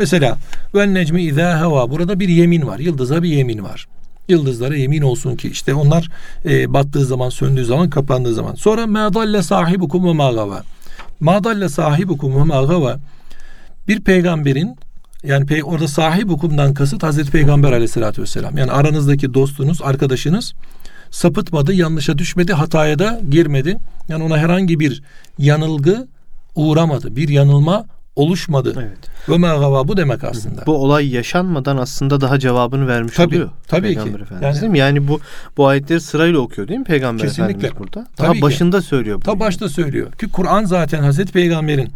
Mesela 0.00 0.38
ve 0.74 0.94
necmi 0.94 1.22
izâ 1.22 1.60
heva 1.60 1.90
burada 1.90 2.20
bir 2.20 2.28
yemin 2.28 2.66
var. 2.66 2.78
Yıldıza 2.78 3.22
bir 3.22 3.28
yemin 3.28 3.64
var. 3.64 3.88
Yıldızlara 4.28 4.76
yemin 4.76 5.02
olsun 5.02 5.36
ki 5.36 5.48
işte 5.48 5.74
onlar 5.74 6.08
e, 6.44 6.72
battığı 6.72 7.04
zaman, 7.04 7.28
söndüğü 7.28 7.64
zaman, 7.64 7.90
kapandığı 7.90 8.34
zaman. 8.34 8.54
Sonra 8.54 8.86
ma 8.86 9.14
dalle 9.14 9.42
sahibukum 9.42 10.04
ve 10.04 10.12
ma 10.12 10.32
gava. 10.32 10.62
Ma 11.20 11.44
dalle 11.44 11.68
sahibukum 11.68 12.36
ve 12.36 12.42
ma 12.42 12.62
gava. 12.62 12.98
Bir 13.88 14.00
peygamberin 14.00 14.76
yani 15.24 15.46
pe 15.46 15.64
orada 15.64 15.88
sahip 15.88 16.28
hukumdan 16.28 16.74
kasıt 16.74 17.02
Hazreti 17.02 17.30
Peygamber 17.30 17.72
aleyhissalatü 17.72 18.22
vesselam. 18.22 18.58
Yani 18.58 18.72
aranızdaki 18.72 19.34
dostunuz, 19.34 19.82
arkadaşınız 19.82 20.54
sapıtmadı, 21.10 21.72
yanlışa 21.72 22.18
düşmedi, 22.18 22.52
hataya 22.52 22.98
da 22.98 23.20
girmedi. 23.30 23.78
Yani 24.08 24.24
ona 24.24 24.38
herhangi 24.38 24.80
bir 24.80 25.02
yanılgı 25.38 26.08
uğramadı. 26.54 27.16
Bir 27.16 27.28
yanılma 27.28 27.86
oluşmadı. 28.18 28.74
Evet. 28.78 28.98
Ve 29.28 29.38
ma 29.38 29.88
bu 29.88 29.96
demek 29.96 30.24
aslında. 30.24 30.66
Bu 30.66 30.76
olay 30.76 31.08
yaşanmadan 31.14 31.76
aslında 31.76 32.20
daha 32.20 32.38
cevabını 32.38 32.88
vermiş 32.88 33.14
tabii, 33.14 33.34
oluyor. 33.34 33.50
Tabii 33.68 33.82
Peygamber 33.82 34.16
ki. 34.16 34.22
Efendimiz 34.22 34.42
yani, 34.42 34.60
değil 34.60 34.72
mi? 34.72 34.78
Yani 34.78 35.08
bu 35.08 35.20
bu 35.56 35.66
ayetleri 35.66 36.00
sırayla 36.00 36.38
okuyor 36.38 36.68
değil 36.68 36.80
mi 36.80 36.84
Peygamber 36.84 37.22
kesinlikle. 37.22 37.52
Efendimiz 37.66 37.78
burada? 37.78 38.06
Daha 38.18 38.26
tabii 38.26 38.42
başında 38.42 38.80
ki. 38.80 38.86
söylüyor. 38.86 39.22
Daha 39.26 39.40
başta 39.40 39.68
söylüyor. 39.68 40.12
Ki 40.12 40.28
Kur'an 40.28 40.64
zaten 40.64 41.02
Hazreti 41.02 41.32
Peygamber'in 41.32 41.88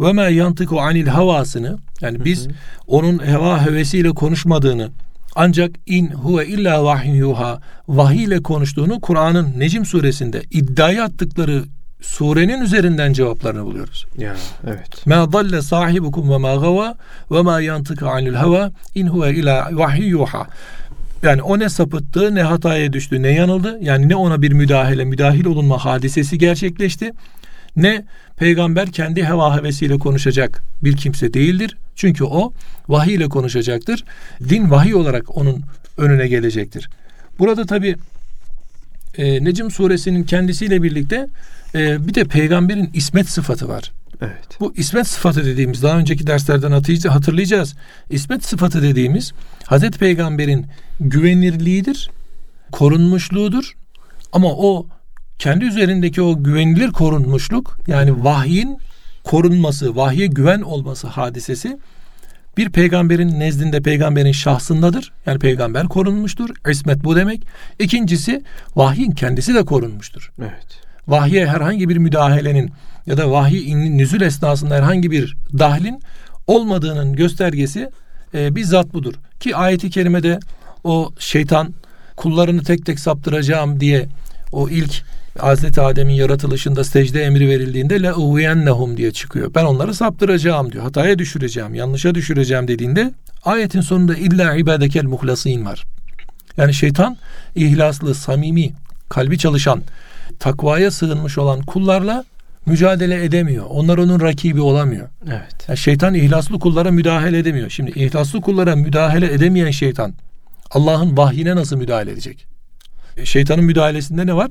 ve 0.00 0.12
ma 0.12 0.28
yantiku 0.28 0.80
anil 0.80 1.06
havasını 1.06 1.78
yani 2.00 2.24
biz 2.24 2.44
hı 2.44 2.48
hı. 2.48 2.54
onun 2.86 3.26
heva 3.26 3.66
hevesiyle 3.66 4.10
konuşmadığını 4.10 4.90
ancak 5.34 5.70
in 5.86 6.06
huve 6.10 6.46
illa 6.46 6.84
vahyin 6.84 7.14
yuha 7.14 7.60
vahiy 7.88 8.24
ile 8.24 8.42
konuştuğunu 8.42 9.00
Kur'an'ın 9.00 9.52
Necim 9.58 9.84
suresinde 9.86 10.42
iddiaya 10.50 11.04
attıkları 11.04 11.64
surenin 12.06 12.60
üzerinden 12.60 13.12
cevaplarını 13.12 13.64
buluyoruz. 13.64 14.06
Ya 14.18 14.36
evet. 14.66 15.06
Ma 15.06 15.32
dalle 15.32 15.62
sahibukum 15.62 16.30
ve 16.30 16.36
ma 16.36 16.54
gava 16.54 16.94
ve 17.30 17.42
ma 17.42 17.60
yantıku 17.60 18.06
anil 18.06 18.34
hava 18.34 18.70
in 18.94 19.06
huve 19.06 19.34
illa 19.34 19.68
vahyi 19.72 20.08
yuha. 20.08 20.46
Yani 21.22 21.42
o 21.42 21.58
ne 21.58 21.68
sapıttı, 21.68 22.34
ne 22.34 22.42
hataya 22.42 22.92
düştü, 22.92 23.22
ne 23.22 23.28
yanıldı. 23.28 23.78
Yani 23.80 24.08
ne 24.08 24.16
ona 24.16 24.42
bir 24.42 24.52
müdahale, 24.52 25.04
müdahil 25.04 25.44
olunma 25.44 25.84
hadisesi 25.84 26.38
gerçekleşti 26.38 27.12
ne 27.76 28.04
peygamber 28.36 28.92
kendi 28.92 29.24
heva 29.24 29.56
hevesiyle 29.56 29.98
konuşacak 29.98 30.62
bir 30.84 30.96
kimse 30.96 31.34
değildir. 31.34 31.76
Çünkü 31.96 32.24
o 32.24 32.52
vahiy 32.88 33.14
ile 33.14 33.28
konuşacaktır. 33.28 34.04
Din 34.48 34.70
vahiy 34.70 34.94
olarak 34.94 35.36
onun 35.36 35.62
önüne 35.98 36.28
gelecektir. 36.28 36.88
Burada 37.38 37.66
tabi 37.66 37.96
e, 39.18 39.44
Necim 39.44 39.70
suresinin 39.70 40.24
kendisiyle 40.24 40.82
birlikte 40.82 41.28
e, 41.76 42.08
bir 42.08 42.14
de 42.14 42.24
peygamberin 42.24 42.90
ismet 42.94 43.28
sıfatı 43.28 43.68
var. 43.68 43.92
Evet. 44.20 44.60
Bu 44.60 44.74
ismet 44.76 45.06
sıfatı 45.06 45.44
dediğimiz 45.44 45.82
daha 45.82 45.98
önceki 45.98 46.26
derslerden 46.26 46.70
hatırlayacağız. 47.08 47.74
İsmet 48.10 48.44
sıfatı 48.44 48.82
dediğimiz 48.82 49.32
Hazreti 49.64 49.98
Peygamber'in 49.98 50.66
güvenirliğidir, 51.00 52.10
korunmuşluğudur. 52.72 53.72
Ama 54.32 54.48
o 54.48 54.86
kendi 55.38 55.64
üzerindeki 55.64 56.22
o 56.22 56.42
güvenilir 56.42 56.92
korunmuşluk 56.92 57.78
yani 57.86 58.24
vahyin 58.24 58.78
korunması, 59.24 59.96
vahye 59.96 60.26
güven 60.26 60.60
olması 60.60 61.06
hadisesi 61.06 61.78
bir 62.56 62.70
peygamberin 62.70 63.40
nezdinde 63.40 63.80
peygamberin 63.80 64.32
şahsındadır. 64.32 65.12
Yani 65.26 65.38
peygamber 65.38 65.88
korunmuştur. 65.88 66.50
İsmet 66.70 67.04
bu 67.04 67.16
demek. 67.16 67.46
İkincisi 67.78 68.44
vahyin 68.76 69.10
kendisi 69.10 69.54
de 69.54 69.64
korunmuştur. 69.64 70.32
Evet. 70.40 70.85
Vahye 71.08 71.46
herhangi 71.46 71.88
bir 71.88 71.96
müdahalenin 71.96 72.70
ya 73.06 73.16
da 73.16 73.30
vahiy 73.30 73.74
nüzul 73.74 74.20
esnasında 74.20 74.74
herhangi 74.74 75.10
bir 75.10 75.36
dahlin 75.58 76.02
olmadığının 76.46 77.12
göstergesi 77.12 77.90
e, 78.34 78.54
bizzat 78.54 78.94
budur. 78.94 79.14
Ki 79.40 79.56
ayeti 79.56 79.90
kerimede 79.90 80.38
o 80.84 81.10
şeytan 81.18 81.74
kullarını 82.16 82.62
tek 82.62 82.86
tek 82.86 83.00
saptıracağım 83.00 83.80
diye 83.80 84.08
o 84.52 84.68
ilk 84.68 85.02
Hazreti 85.38 85.80
Adem'in 85.80 86.14
yaratılışında 86.14 86.84
secde 86.84 87.22
emri 87.22 87.48
verildiğinde 87.48 88.02
la 88.02 88.14
uviyennehum 88.14 88.96
diye 88.96 89.12
çıkıyor. 89.12 89.54
Ben 89.54 89.64
onları 89.64 89.94
saptıracağım 89.94 90.72
diyor. 90.72 90.84
Hataya 90.84 91.18
düşüreceğim, 91.18 91.74
yanlışa 91.74 92.14
düşüreceğim 92.14 92.68
dediğinde 92.68 93.12
Ayetin 93.46 93.80
sonunda 93.80 94.16
illa 94.16 94.54
ibadekel 94.54 95.04
muhlasin 95.04 95.64
var. 95.64 95.84
Yani 96.56 96.74
şeytan 96.74 97.16
ihlaslı, 97.54 98.14
samimi, 98.14 98.72
kalbi 99.08 99.38
çalışan, 99.38 99.82
takvaya 100.38 100.90
sığınmış 100.90 101.38
olan 101.38 101.62
kullarla 101.62 102.24
mücadele 102.66 103.24
edemiyor. 103.24 103.64
Onlar 103.68 103.98
onun 103.98 104.20
rakibi 104.20 104.60
olamıyor. 104.60 105.08
Evet. 105.26 105.68
Yani 105.68 105.78
şeytan 105.78 106.14
ihlaslı 106.14 106.58
kullara 106.58 106.90
müdahale 106.90 107.38
edemiyor. 107.38 107.70
Şimdi 107.70 107.90
ihlaslı 107.90 108.40
kullara 108.40 108.76
müdahale 108.76 109.32
edemeyen 109.32 109.70
şeytan 109.70 110.14
Allah'ın 110.70 111.16
vahyine 111.16 111.56
nasıl 111.56 111.76
müdahale 111.76 112.10
edecek? 112.10 112.46
E, 113.16 113.26
şeytanın 113.26 113.64
müdahalesinde 113.64 114.26
ne 114.26 114.36
var? 114.36 114.50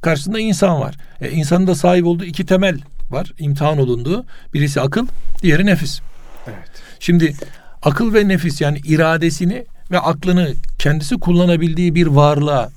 Karşısında 0.00 0.40
insan 0.40 0.80
var. 0.80 0.96
E, 1.20 1.30
insanın 1.30 1.66
da 1.66 1.74
sahip 1.74 2.06
olduğu 2.06 2.24
iki 2.24 2.46
temel 2.46 2.78
var. 3.10 3.32
İmtihan 3.38 3.78
olunduğu. 3.78 4.26
Birisi 4.54 4.80
akıl, 4.80 5.06
diğeri 5.42 5.66
nefis. 5.66 6.00
Evet. 6.46 6.70
Şimdi 7.00 7.34
akıl 7.82 8.14
ve 8.14 8.28
nefis 8.28 8.60
yani 8.60 8.78
iradesini 8.84 9.66
ve 9.90 9.98
aklını 9.98 10.52
kendisi 10.78 11.20
kullanabildiği 11.20 11.94
bir 11.94 12.06
varlığa 12.06 12.70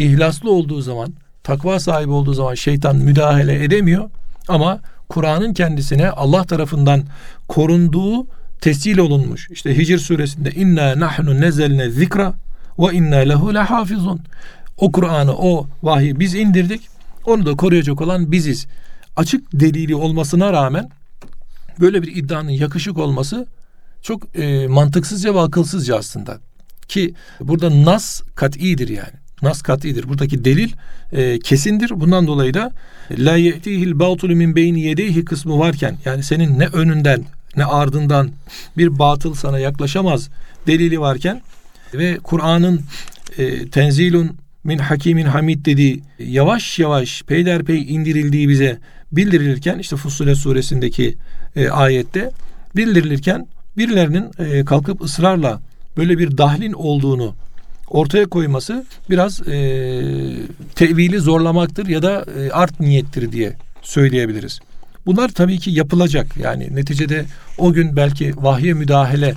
ihlaslı 0.00 0.50
olduğu 0.50 0.80
zaman, 0.80 1.12
takva 1.42 1.80
sahibi 1.80 2.10
olduğu 2.10 2.34
zaman 2.34 2.54
şeytan 2.54 2.96
müdahale 2.96 3.64
edemiyor. 3.64 4.10
Ama 4.48 4.80
Kur'an'ın 5.08 5.54
kendisine 5.54 6.10
Allah 6.10 6.44
tarafından 6.44 7.04
korunduğu 7.48 8.26
tescil 8.60 8.98
olunmuş. 8.98 9.50
İşte 9.50 9.78
Hicr 9.78 9.98
suresinde 9.98 10.50
inna 10.50 11.00
nahnu 11.00 11.40
nezelne 11.40 11.90
zikra 11.90 12.34
ve 12.78 12.92
inna 12.92 13.16
lehu 13.16 13.54
lehafizun. 13.54 14.20
O 14.76 14.92
Kur'an'ı, 14.92 15.32
o 15.32 15.66
vahiy 15.82 16.18
biz 16.18 16.34
indirdik. 16.34 16.80
Onu 17.24 17.46
da 17.46 17.56
koruyacak 17.56 18.00
olan 18.00 18.32
biziz. 18.32 18.66
Açık 19.16 19.60
delili 19.60 19.94
olmasına 19.94 20.52
rağmen 20.52 20.90
böyle 21.80 22.02
bir 22.02 22.16
iddianın 22.16 22.50
yakışık 22.50 22.98
olması 22.98 23.46
çok 24.02 24.38
e, 24.38 24.68
mantıksızca 24.68 25.34
ve 25.34 25.40
akılsızca 25.40 25.96
aslında. 25.96 26.38
Ki 26.88 27.14
burada 27.40 27.84
nas 27.84 28.22
kat'idir 28.34 28.88
yani. 28.88 29.19
Nas 29.42 29.62
kat'idir. 29.62 30.08
Buradaki 30.08 30.44
delil 30.44 30.70
e, 31.12 31.38
kesindir. 31.38 32.00
Bundan 32.00 32.26
dolayı 32.26 32.54
da 32.54 32.72
la 33.10 33.36
ye'tihil 33.36 33.98
batulu 33.98 34.36
min 34.36 34.56
beyni 34.56 34.80
yedeyhi 34.80 35.24
kısmı 35.24 35.58
varken 35.58 35.98
yani 36.04 36.22
senin 36.22 36.58
ne 36.58 36.66
önünden 36.66 37.24
ne 37.56 37.64
ardından 37.64 38.30
bir 38.76 38.98
batıl 38.98 39.34
sana 39.34 39.58
yaklaşamaz 39.58 40.28
delili 40.66 41.00
varken 41.00 41.42
ve 41.94 42.18
Kur'an'ın 42.22 42.80
e, 43.38 43.68
tenzilun 43.68 44.36
min 44.64 44.78
hakimin 44.78 45.26
hamid 45.26 45.66
dediği 45.66 46.02
yavaş 46.18 46.78
yavaş 46.78 47.22
peyderpey 47.22 47.94
indirildiği 47.94 48.48
bize 48.48 48.78
bildirilirken 49.12 49.78
işte 49.78 49.96
Fussilet 49.96 50.36
suresindeki 50.36 51.16
e, 51.56 51.68
ayette 51.68 52.30
bildirilirken 52.76 53.46
birilerinin 53.76 54.30
e, 54.38 54.64
kalkıp 54.64 55.02
ısrarla 55.02 55.60
böyle 55.96 56.18
bir 56.18 56.38
dahlin 56.38 56.72
olduğunu 56.72 57.34
ortaya 57.90 58.26
koyması 58.26 58.84
biraz 59.10 59.48
e, 59.48 59.52
tevili 60.74 61.20
zorlamaktır 61.20 61.86
ya 61.86 62.02
da 62.02 62.24
e, 62.38 62.50
art 62.50 62.80
niyettir 62.80 63.32
diye 63.32 63.56
söyleyebiliriz. 63.82 64.60
Bunlar 65.06 65.28
tabii 65.28 65.58
ki 65.58 65.70
yapılacak. 65.70 66.36
Yani 66.36 66.76
neticede 66.76 67.24
o 67.58 67.72
gün 67.72 67.96
belki 67.96 68.32
vahye 68.36 68.74
müdahale 68.74 69.34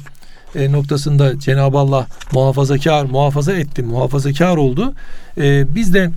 e, 0.55 0.71
noktasında 0.71 1.39
Cenab-ı 1.39 1.77
Allah 1.77 2.07
muhafazakar, 2.33 3.05
muhafaza 3.05 3.53
etti, 3.53 3.83
muhafazakar 3.83 4.57
oldu. 4.57 4.93
E, 5.37 5.75
biz 5.75 5.93
de 5.93 6.09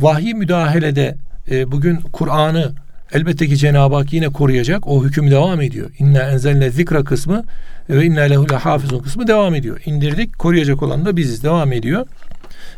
vahiy 0.00 0.34
müdahalede 0.34 1.16
e, 1.50 1.72
bugün 1.72 1.96
Kur'an'ı 1.96 2.72
elbette 3.14 3.46
ki 3.46 3.56
Cenab-ı 3.56 3.94
Hak 3.94 4.12
yine 4.12 4.28
koruyacak. 4.28 4.86
O 4.86 5.04
hüküm 5.04 5.30
devam 5.30 5.60
ediyor. 5.60 5.90
İnna 5.98 6.22
enzelne 6.22 6.70
zikra 6.70 7.04
kısmı 7.04 7.44
ve 7.90 8.04
inna 8.04 8.20
lehu 8.20 8.46
hafizun 8.54 8.98
kısmı 8.98 9.26
devam 9.26 9.54
ediyor. 9.54 9.80
İndirdik, 9.86 10.38
koruyacak 10.38 10.82
olan 10.82 11.04
da 11.04 11.16
biziz. 11.16 11.42
Devam 11.42 11.72
ediyor. 11.72 12.06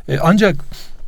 E, 0.09 0.19
ancak 0.19 0.57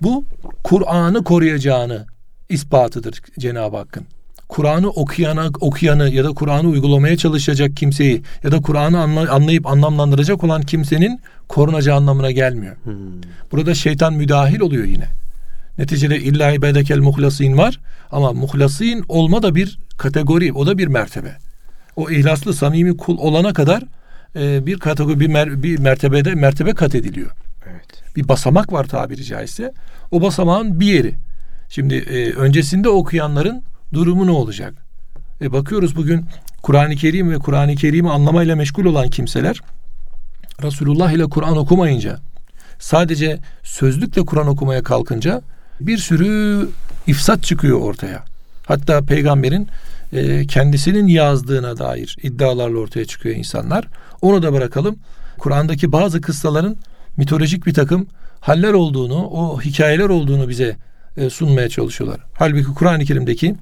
bu 0.02 0.25
Kur'an'ı 0.64 1.25
koruyacağını 1.25 2.06
ispatıdır 2.49 3.23
Cenab-ı 3.38 3.76
Hakk'ın. 3.76 4.06
Kur'an'ı 4.49 4.91
okuyana, 4.91 5.50
okuyanı 5.60 6.10
ya 6.10 6.25
da 6.25 6.28
Kur'an'ı 6.28 6.69
uygulamaya 6.69 7.17
çalışacak 7.17 7.76
kimseyi 7.76 8.23
ya 8.45 8.52
da 8.52 8.60
Kur'an'ı 8.60 9.00
anla, 9.00 9.32
anlayıp 9.32 9.67
anlamlandıracak 9.67 10.45
olan 10.45 10.62
kimsenin 10.62 11.21
korunacağı 11.49 11.97
anlamına 11.97 12.30
gelmiyor. 12.30 12.76
Hmm. 12.84 12.95
Burada 13.52 13.75
şeytan 13.75 14.14
müdahil 14.14 14.60
oluyor 14.60 14.84
yine. 14.84 15.08
Neticede 15.78 16.19
illa 16.19 16.52
ibedekel 16.52 16.99
muhlasin 16.99 17.58
var 17.58 17.80
ama 18.10 18.32
muhlasin 18.32 19.04
olma 19.08 19.43
da 19.43 19.54
bir 19.54 19.78
kategori, 19.99 20.52
o 20.52 20.67
da 20.67 20.78
bir 20.78 20.86
mertebe. 20.86 21.36
O 21.97 22.10
ihlaslı, 22.10 22.54
samimi 22.54 22.97
kul 22.97 23.19
olana 23.19 23.52
kadar 23.52 23.82
e, 24.36 24.67
bir 24.67 24.78
kategori, 24.78 25.21
bir, 25.21 25.26
mer, 25.26 25.62
bir 25.62 25.78
mertebede 25.78 26.34
mertebe 26.34 26.73
kat 26.73 26.95
ediliyor. 26.95 27.30
Evet. 27.71 28.17
Bir 28.17 28.28
basamak 28.28 28.73
var 28.73 28.84
tabiri 28.84 29.25
caizse. 29.25 29.73
O 30.10 30.23
basamağın 30.23 30.80
bir 30.80 30.86
yeri. 30.86 31.14
Şimdi 31.69 31.95
e, 31.95 32.32
öncesinde 32.32 32.88
okuyanların 32.88 33.62
durumu 33.93 34.26
ne 34.26 34.30
olacak? 34.30 34.75
E 35.41 35.52
bakıyoruz 35.52 35.97
bugün 35.97 36.25
Kur'an-ı 36.62 36.97
Kerim 36.97 37.30
ve 37.30 37.38
Kur'an-ı 37.38 37.75
Kerim'i 37.75 38.10
anlamayla 38.10 38.56
meşgul 38.56 38.84
olan 38.84 39.10
kimseler 39.10 39.60
Resulullah 40.62 41.12
ile 41.12 41.25
Kur'an 41.25 41.56
okumayınca 41.56 42.19
sadece 42.78 43.38
sözlükle 43.62 44.25
Kur'an 44.25 44.47
okumaya 44.47 44.82
kalkınca 44.82 45.43
bir 45.80 45.99
sürü 45.99 46.69
ifsat 47.06 47.43
çıkıyor 47.43 47.80
ortaya. 47.80 48.25
Hatta 48.67 49.02
peygamberin 49.02 49.69
e, 50.12 50.47
kendisinin 50.47 51.06
yazdığına 51.06 51.78
dair 51.78 52.17
iddialarla 52.23 52.78
ortaya 52.78 53.04
çıkıyor 53.04 53.36
insanlar. 53.36 53.84
Onu 54.23 54.43
da 54.43 54.52
bırakalım. 54.52 54.97
Kur'an'daki 55.38 55.93
bazı 55.93 56.21
kıssaların 56.21 56.76
mitolojik 57.17 57.67
bir 57.67 57.75
takım 57.75 58.06
haller 58.41 58.73
olduğunu, 58.73 59.26
o 59.26 59.60
hikayeler 59.60 60.08
olduğunu 60.08 60.49
bize 60.49 60.76
e, 61.17 61.30
sunmaya 61.30 61.69
çalışıyorlar. 61.69 62.21
Halbuki 62.34 62.75
Kur'an-ı 62.75 63.04
Kerim'deki 63.04 63.54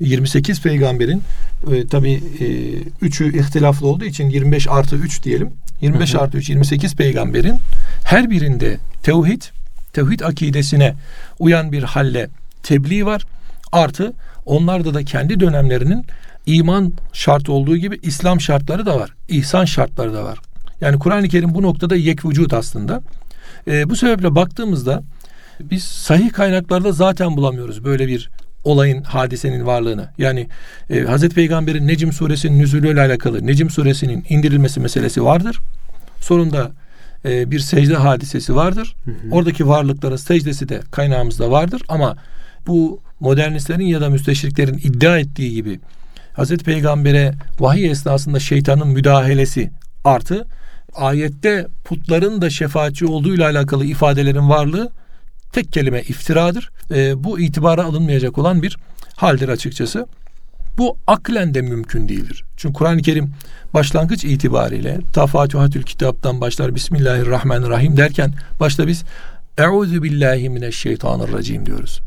28 0.00 0.62
peygamberin 0.62 1.22
e, 1.72 1.86
tabi 1.86 2.12
e, 2.12 2.46
üçü 3.04 3.38
ihtilaflı 3.38 3.86
olduğu 3.86 4.04
için 4.04 4.30
25 4.30 4.68
artı 4.70 4.96
3 4.96 5.22
diyelim. 5.22 5.50
25 5.80 6.14
hı 6.14 6.18
hı. 6.18 6.22
artı 6.22 6.38
3 6.38 6.48
28 6.48 6.96
peygamberin 6.96 7.56
her 8.04 8.30
birinde 8.30 8.78
tevhid, 9.02 9.42
tevhid 9.92 10.20
akidesine 10.20 10.94
uyan 11.38 11.72
bir 11.72 11.82
halle 11.82 12.28
tebliğ 12.62 13.06
var. 13.06 13.22
Artı 13.72 14.12
onlarda 14.46 14.94
da 14.94 15.04
kendi 15.04 15.40
dönemlerinin 15.40 16.06
iman 16.46 16.92
şartı 17.12 17.52
olduğu 17.52 17.76
gibi 17.76 17.98
İslam 18.02 18.40
şartları 18.40 18.86
da 18.86 19.00
var. 19.00 19.10
İhsan 19.28 19.64
şartları 19.64 20.14
da 20.14 20.24
var. 20.24 20.38
Yani 20.80 20.98
Kur'an-ı 20.98 21.28
Kerim 21.28 21.54
bu 21.54 21.62
noktada 21.62 21.96
yek 21.96 22.24
vücut 22.24 22.52
aslında. 22.52 23.02
E, 23.68 23.90
bu 23.90 23.96
sebeple 23.96 24.34
baktığımızda 24.34 25.02
biz 25.60 25.84
sahih 25.84 26.32
kaynaklarda 26.32 26.92
zaten 26.92 27.36
bulamıyoruz 27.36 27.84
böyle 27.84 28.06
bir 28.06 28.30
olayın, 28.64 29.02
hadisenin 29.02 29.66
varlığını. 29.66 30.08
Yani 30.18 30.48
e, 30.90 31.00
Hazreti 31.00 31.34
Peygamber'in 31.34 31.88
Necim 31.88 32.12
suresinin 32.12 32.58
nüzulüyle 32.58 33.00
alakalı 33.00 33.46
Necim 33.46 33.70
suresinin 33.70 34.24
indirilmesi 34.28 34.80
meselesi 34.80 35.24
vardır. 35.24 35.60
Sonunda 36.20 36.70
e, 37.24 37.50
bir 37.50 37.60
secde 37.60 37.96
hadisesi 37.96 38.56
vardır. 38.56 38.96
Hı 39.04 39.10
hı. 39.10 39.14
Oradaki 39.30 39.68
varlıkların 39.68 40.16
secdesi 40.16 40.68
de 40.68 40.80
kaynağımızda 40.90 41.50
vardır 41.50 41.82
ama 41.88 42.16
bu 42.66 43.00
modernistlerin 43.20 43.86
ya 43.86 44.00
da 44.00 44.10
müsteşriklerin 44.10 44.78
iddia 44.78 45.18
ettiği 45.18 45.52
gibi 45.52 45.80
Hazreti 46.32 46.64
Peygamber'e 46.64 47.34
vahiy 47.60 47.90
esnasında 47.90 48.40
şeytanın 48.40 48.88
müdahalesi 48.88 49.70
artı 50.04 50.46
ayette 50.94 51.66
putların 51.84 52.42
da 52.42 52.50
şefaatçi 52.50 53.06
olduğuyla 53.06 53.50
alakalı 53.50 53.84
ifadelerin 53.84 54.48
varlığı 54.48 54.90
tek 55.52 55.72
kelime 55.72 56.00
iftiradır. 56.00 56.70
E, 56.94 57.24
bu 57.24 57.40
itibara 57.40 57.84
alınmayacak 57.84 58.38
olan 58.38 58.62
bir 58.62 58.76
haldir 59.16 59.48
açıkçası. 59.48 60.06
Bu 60.78 60.96
aklen 61.06 61.54
de 61.54 61.62
mümkün 61.62 62.08
değildir. 62.08 62.44
Çünkü 62.56 62.72
Kur'an-ı 62.72 63.02
Kerim 63.02 63.34
başlangıç 63.74 64.24
itibariyle 64.24 64.98
ta 65.12 65.26
Fatihatül 65.26 65.82
Kitap'tan 65.82 66.40
başlar 66.40 66.74
Bismillahirrahmanirrahim 66.74 67.96
derken 67.96 68.34
başta 68.60 68.86
biz 68.86 69.04
Euzu 69.58 70.02
billahi 70.02 70.48
mineşşeytanirracim 70.48 71.66
diyoruz. 71.66 72.00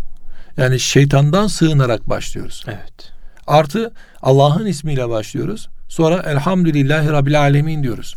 Yani 0.57 0.79
şeytandan 0.79 1.47
sığınarak 1.47 2.09
başlıyoruz. 2.09 2.63
Evet. 2.67 3.11
Artı 3.47 3.91
Allah'ın 4.21 4.65
ismiyle 4.65 5.09
başlıyoruz. 5.09 5.69
Sonra 5.87 6.17
Elhamdülillahi 6.17 7.09
Rabbil 7.09 7.39
Alemin 7.39 7.83
diyoruz. 7.83 8.15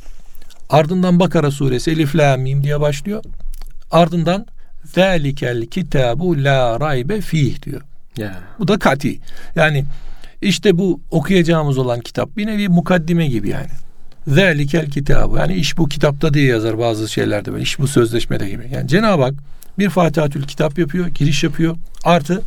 Ardından 0.70 1.20
Bakara 1.20 1.50
suresi 1.50 1.90
Elif 1.90 2.16
La 2.16 2.36
Mim 2.36 2.62
diye 2.62 2.80
başlıyor. 2.80 3.24
Ardından 3.90 4.46
Zalikel 4.84 5.66
kitabu 5.66 6.44
la 6.44 6.80
raybe 6.80 7.20
fih 7.20 7.62
diyor. 7.62 7.82
Yeah. 8.16 8.34
Bu 8.58 8.68
da 8.68 8.78
kati. 8.78 9.18
Yani 9.54 9.84
işte 10.42 10.78
bu 10.78 11.00
okuyacağımız 11.10 11.78
olan 11.78 12.00
kitap 12.00 12.36
bir 12.36 12.46
nevi 12.46 12.68
mukaddime 12.68 13.26
gibi 13.26 13.48
yani. 13.48 13.70
Zalikel 14.26 14.90
kitabu. 14.90 15.36
Yani 15.36 15.54
iş 15.54 15.78
bu 15.78 15.88
kitapta 15.88 16.34
diye 16.34 16.46
yazar 16.46 16.78
bazı 16.78 17.08
şeylerde 17.08 17.52
böyle. 17.52 17.62
İş 17.62 17.78
bu 17.78 17.88
sözleşmede 17.88 18.48
gibi. 18.48 18.68
Yani 18.72 18.88
Cenab-ı 18.88 19.22
Hak 19.22 19.34
bir 19.78 19.90
Fatihatül 19.90 20.42
kitap 20.42 20.78
yapıyor, 20.78 21.06
giriş 21.06 21.44
yapıyor. 21.44 21.76
Artı 22.04 22.42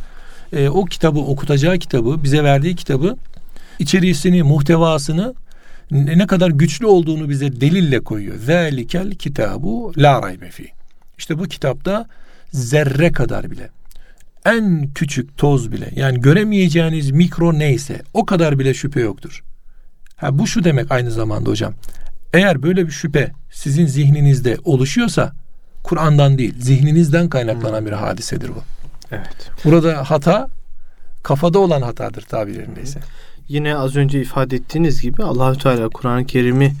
e, 0.52 0.68
o 0.68 0.84
kitabı 0.84 1.18
okutacağı 1.18 1.78
kitabı, 1.78 2.24
bize 2.24 2.44
verdiği 2.44 2.76
kitabı 2.76 3.16
içerisini, 3.78 4.42
muhtevasını 4.42 5.34
ne 5.90 6.26
kadar 6.26 6.50
güçlü 6.50 6.86
olduğunu 6.86 7.28
bize 7.28 7.60
delille 7.60 8.00
koyuyor. 8.00 8.36
Zelikel 8.36 9.14
kitabu 9.14 9.92
la 9.98 10.22
raybe 10.22 10.50
fi. 10.50 10.68
İşte 11.18 11.38
bu 11.38 11.44
kitapta 11.44 12.06
zerre 12.52 13.12
kadar 13.12 13.50
bile 13.50 13.68
en 14.46 14.90
küçük 14.94 15.38
toz 15.38 15.72
bile 15.72 15.90
yani 15.96 16.20
göremeyeceğiniz 16.20 17.10
mikro 17.10 17.58
neyse 17.58 18.02
o 18.14 18.26
kadar 18.26 18.58
bile 18.58 18.74
şüphe 18.74 19.00
yoktur. 19.00 19.44
Ha 20.16 20.38
bu 20.38 20.46
şu 20.46 20.64
demek 20.64 20.92
aynı 20.92 21.10
zamanda 21.10 21.50
hocam. 21.50 21.74
Eğer 22.32 22.62
böyle 22.62 22.86
bir 22.86 22.92
şüphe 22.92 23.32
sizin 23.50 23.86
zihninizde 23.86 24.56
oluşuyorsa 24.64 25.32
Kur'an'dan 25.82 26.38
değil 26.38 26.54
zihninizden 26.60 27.28
kaynaklanan 27.28 27.86
bir 27.86 27.92
hadisedir 27.92 28.48
bu. 28.48 28.62
Evet. 29.10 29.50
Burada 29.64 30.10
hata 30.10 30.48
kafada 31.22 31.58
olan 31.58 31.82
hatadır 31.82 32.22
tabirlerindeyse. 32.22 33.00
Yine 33.48 33.76
az 33.76 33.96
önce 33.96 34.20
ifade 34.20 34.56
ettiğiniz 34.56 35.02
gibi 35.02 35.22
Allahü 35.22 35.58
Teala 35.58 35.88
Kur'an-ı 35.88 36.26
Kerim'i 36.26 36.72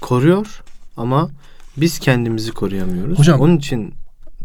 koruyor 0.00 0.62
ama 0.96 1.30
biz 1.76 1.98
kendimizi 1.98 2.52
koruyamıyoruz. 2.52 3.18
Hocam, 3.18 3.40
Onun 3.40 3.56
için 3.56 3.94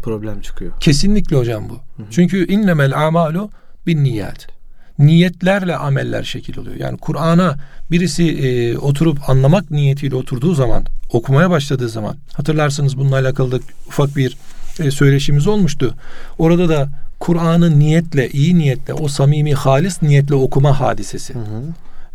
problem 0.02 0.40
çıkıyor. 0.40 0.72
Kesinlikle 0.80 1.36
hocam 1.36 1.68
bu. 1.68 1.74
Hı 1.74 2.02
hı. 2.02 2.06
Çünkü 2.10 2.46
innemel 2.52 3.06
amalu 3.06 3.50
bin 3.86 4.04
niyet. 4.04 4.46
Niyetlerle 4.98 5.76
ameller 5.76 6.22
şekil 6.22 6.58
oluyor. 6.58 6.76
Yani 6.76 6.98
Kur'an'a 6.98 7.56
birisi 7.90 8.24
e, 8.28 8.78
oturup 8.78 9.30
anlamak 9.30 9.70
niyetiyle 9.70 10.16
oturduğu 10.16 10.54
zaman, 10.54 10.86
okumaya 11.12 11.50
başladığı 11.50 11.88
zaman 11.88 12.16
hatırlarsınız 12.32 12.98
bununla 12.98 13.16
alakalı 13.16 13.52
da 13.52 13.58
ufak 13.86 14.16
bir 14.16 14.36
e, 14.80 14.90
söyleşimiz 14.90 15.46
olmuştu. 15.46 15.94
Orada 16.38 16.68
da 16.68 16.88
Kur'an'ı 17.20 17.78
niyetle, 17.78 18.30
iyi 18.30 18.58
niyetle, 18.58 18.94
o 18.94 19.08
samimi, 19.08 19.54
halis 19.54 20.02
niyetle 20.02 20.34
okuma 20.34 20.80
hadisesi. 20.80 21.34
Hı 21.34 21.38
hı. 21.38 21.62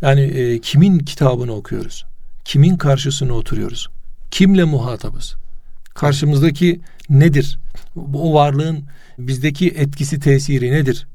Yani 0.02 0.20
e, 0.20 0.58
kimin 0.60 0.98
kitabını 0.98 1.52
okuyoruz? 1.52 2.04
Kimin 2.44 2.76
karşısına 2.76 3.32
oturuyoruz? 3.32 3.88
Kimle 4.30 4.64
muhatabız? 4.64 5.36
Karşımızdaki 5.98 6.80
nedir? 7.10 7.58
O 8.14 8.34
varlığın 8.34 8.84
bizdeki 9.18 9.68
etkisi, 9.68 10.20
tesiri 10.20 10.72
nedir? 10.72 11.06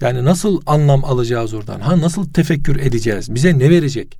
Yani 0.00 0.24
nasıl 0.24 0.60
anlam 0.66 1.04
alacağız 1.04 1.54
oradan? 1.54 1.80
Ha 1.80 2.00
nasıl 2.00 2.32
tefekkür 2.32 2.80
edeceğiz? 2.80 3.34
Bize 3.34 3.58
ne 3.58 3.70
verecek? 3.70 4.18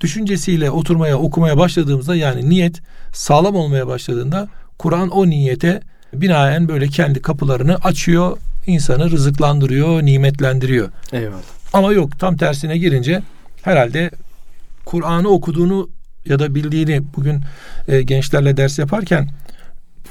Düşüncesiyle 0.00 0.70
oturmaya, 0.70 1.18
okumaya 1.18 1.58
başladığımızda 1.58 2.16
yani 2.16 2.50
niyet 2.50 2.80
sağlam 3.12 3.56
olmaya 3.56 3.86
başladığında 3.86 4.48
Kur'an 4.78 5.08
o 5.08 5.26
niyete 5.26 5.80
binaen 6.12 6.68
böyle 6.68 6.88
kendi 6.88 7.22
kapılarını 7.22 7.76
açıyor, 7.76 8.38
insanı 8.66 9.10
rızıklandırıyor, 9.10 10.02
nimetlendiriyor. 10.02 10.88
Eyvallah. 11.12 11.42
Ama 11.72 11.92
yok 11.92 12.18
tam 12.18 12.36
tersine 12.36 12.78
girince 12.78 13.22
herhalde 13.62 14.10
Kur'an'ı 14.84 15.28
okuduğunu 15.28 15.88
ya 16.24 16.38
da 16.38 16.54
bildiğini 16.54 17.02
bugün 17.16 17.40
e, 17.88 18.02
gençlerle 18.02 18.56
ders 18.56 18.78
yaparken 18.78 19.28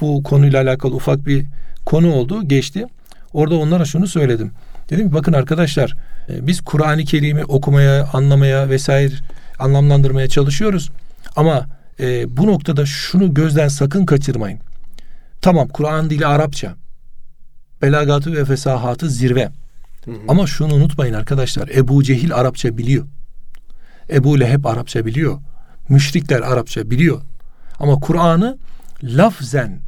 bu 0.00 0.22
konuyla 0.22 0.62
alakalı 0.62 0.94
ufak 0.94 1.26
bir 1.26 1.46
konu 1.86 2.12
oldu 2.14 2.48
geçti. 2.48 2.86
Orada 3.32 3.54
onlara 3.54 3.84
şunu 3.84 4.06
söyledim. 4.06 4.52
Dedim 4.90 5.08
ki 5.08 5.14
bakın 5.14 5.32
arkadaşlar 5.32 5.96
e, 6.28 6.46
biz 6.46 6.60
Kur'an-ı 6.60 7.04
Kerim'i 7.04 7.44
okumaya, 7.44 8.08
anlamaya 8.12 8.68
vesaire 8.68 9.14
anlamlandırmaya 9.58 10.28
çalışıyoruz. 10.28 10.90
Ama 11.36 11.66
e, 12.00 12.36
bu 12.36 12.46
noktada 12.46 12.86
şunu 12.86 13.34
gözden 13.34 13.68
sakın 13.68 14.06
kaçırmayın. 14.06 14.60
Tamam 15.40 15.68
Kur'an 15.68 16.10
dili 16.10 16.26
Arapça. 16.26 16.74
Belagatı 17.82 18.32
ve 18.32 18.44
fesahatı 18.44 19.10
zirve. 19.10 19.48
Hı 20.04 20.10
hı. 20.10 20.16
Ama 20.28 20.46
şunu 20.46 20.74
unutmayın 20.74 21.14
arkadaşlar. 21.14 21.68
Ebu 21.68 22.02
Cehil 22.02 22.34
Arapça 22.34 22.78
biliyor. 22.78 23.06
Ebu 24.10 24.40
Leheb 24.40 24.64
Arapça 24.64 25.06
biliyor. 25.06 25.38
Müşrikler 25.90 26.40
Arapça 26.40 26.90
biliyor. 26.90 27.22
Ama 27.78 28.00
Kur'an'ı 28.00 28.58
lafzen 29.02 29.80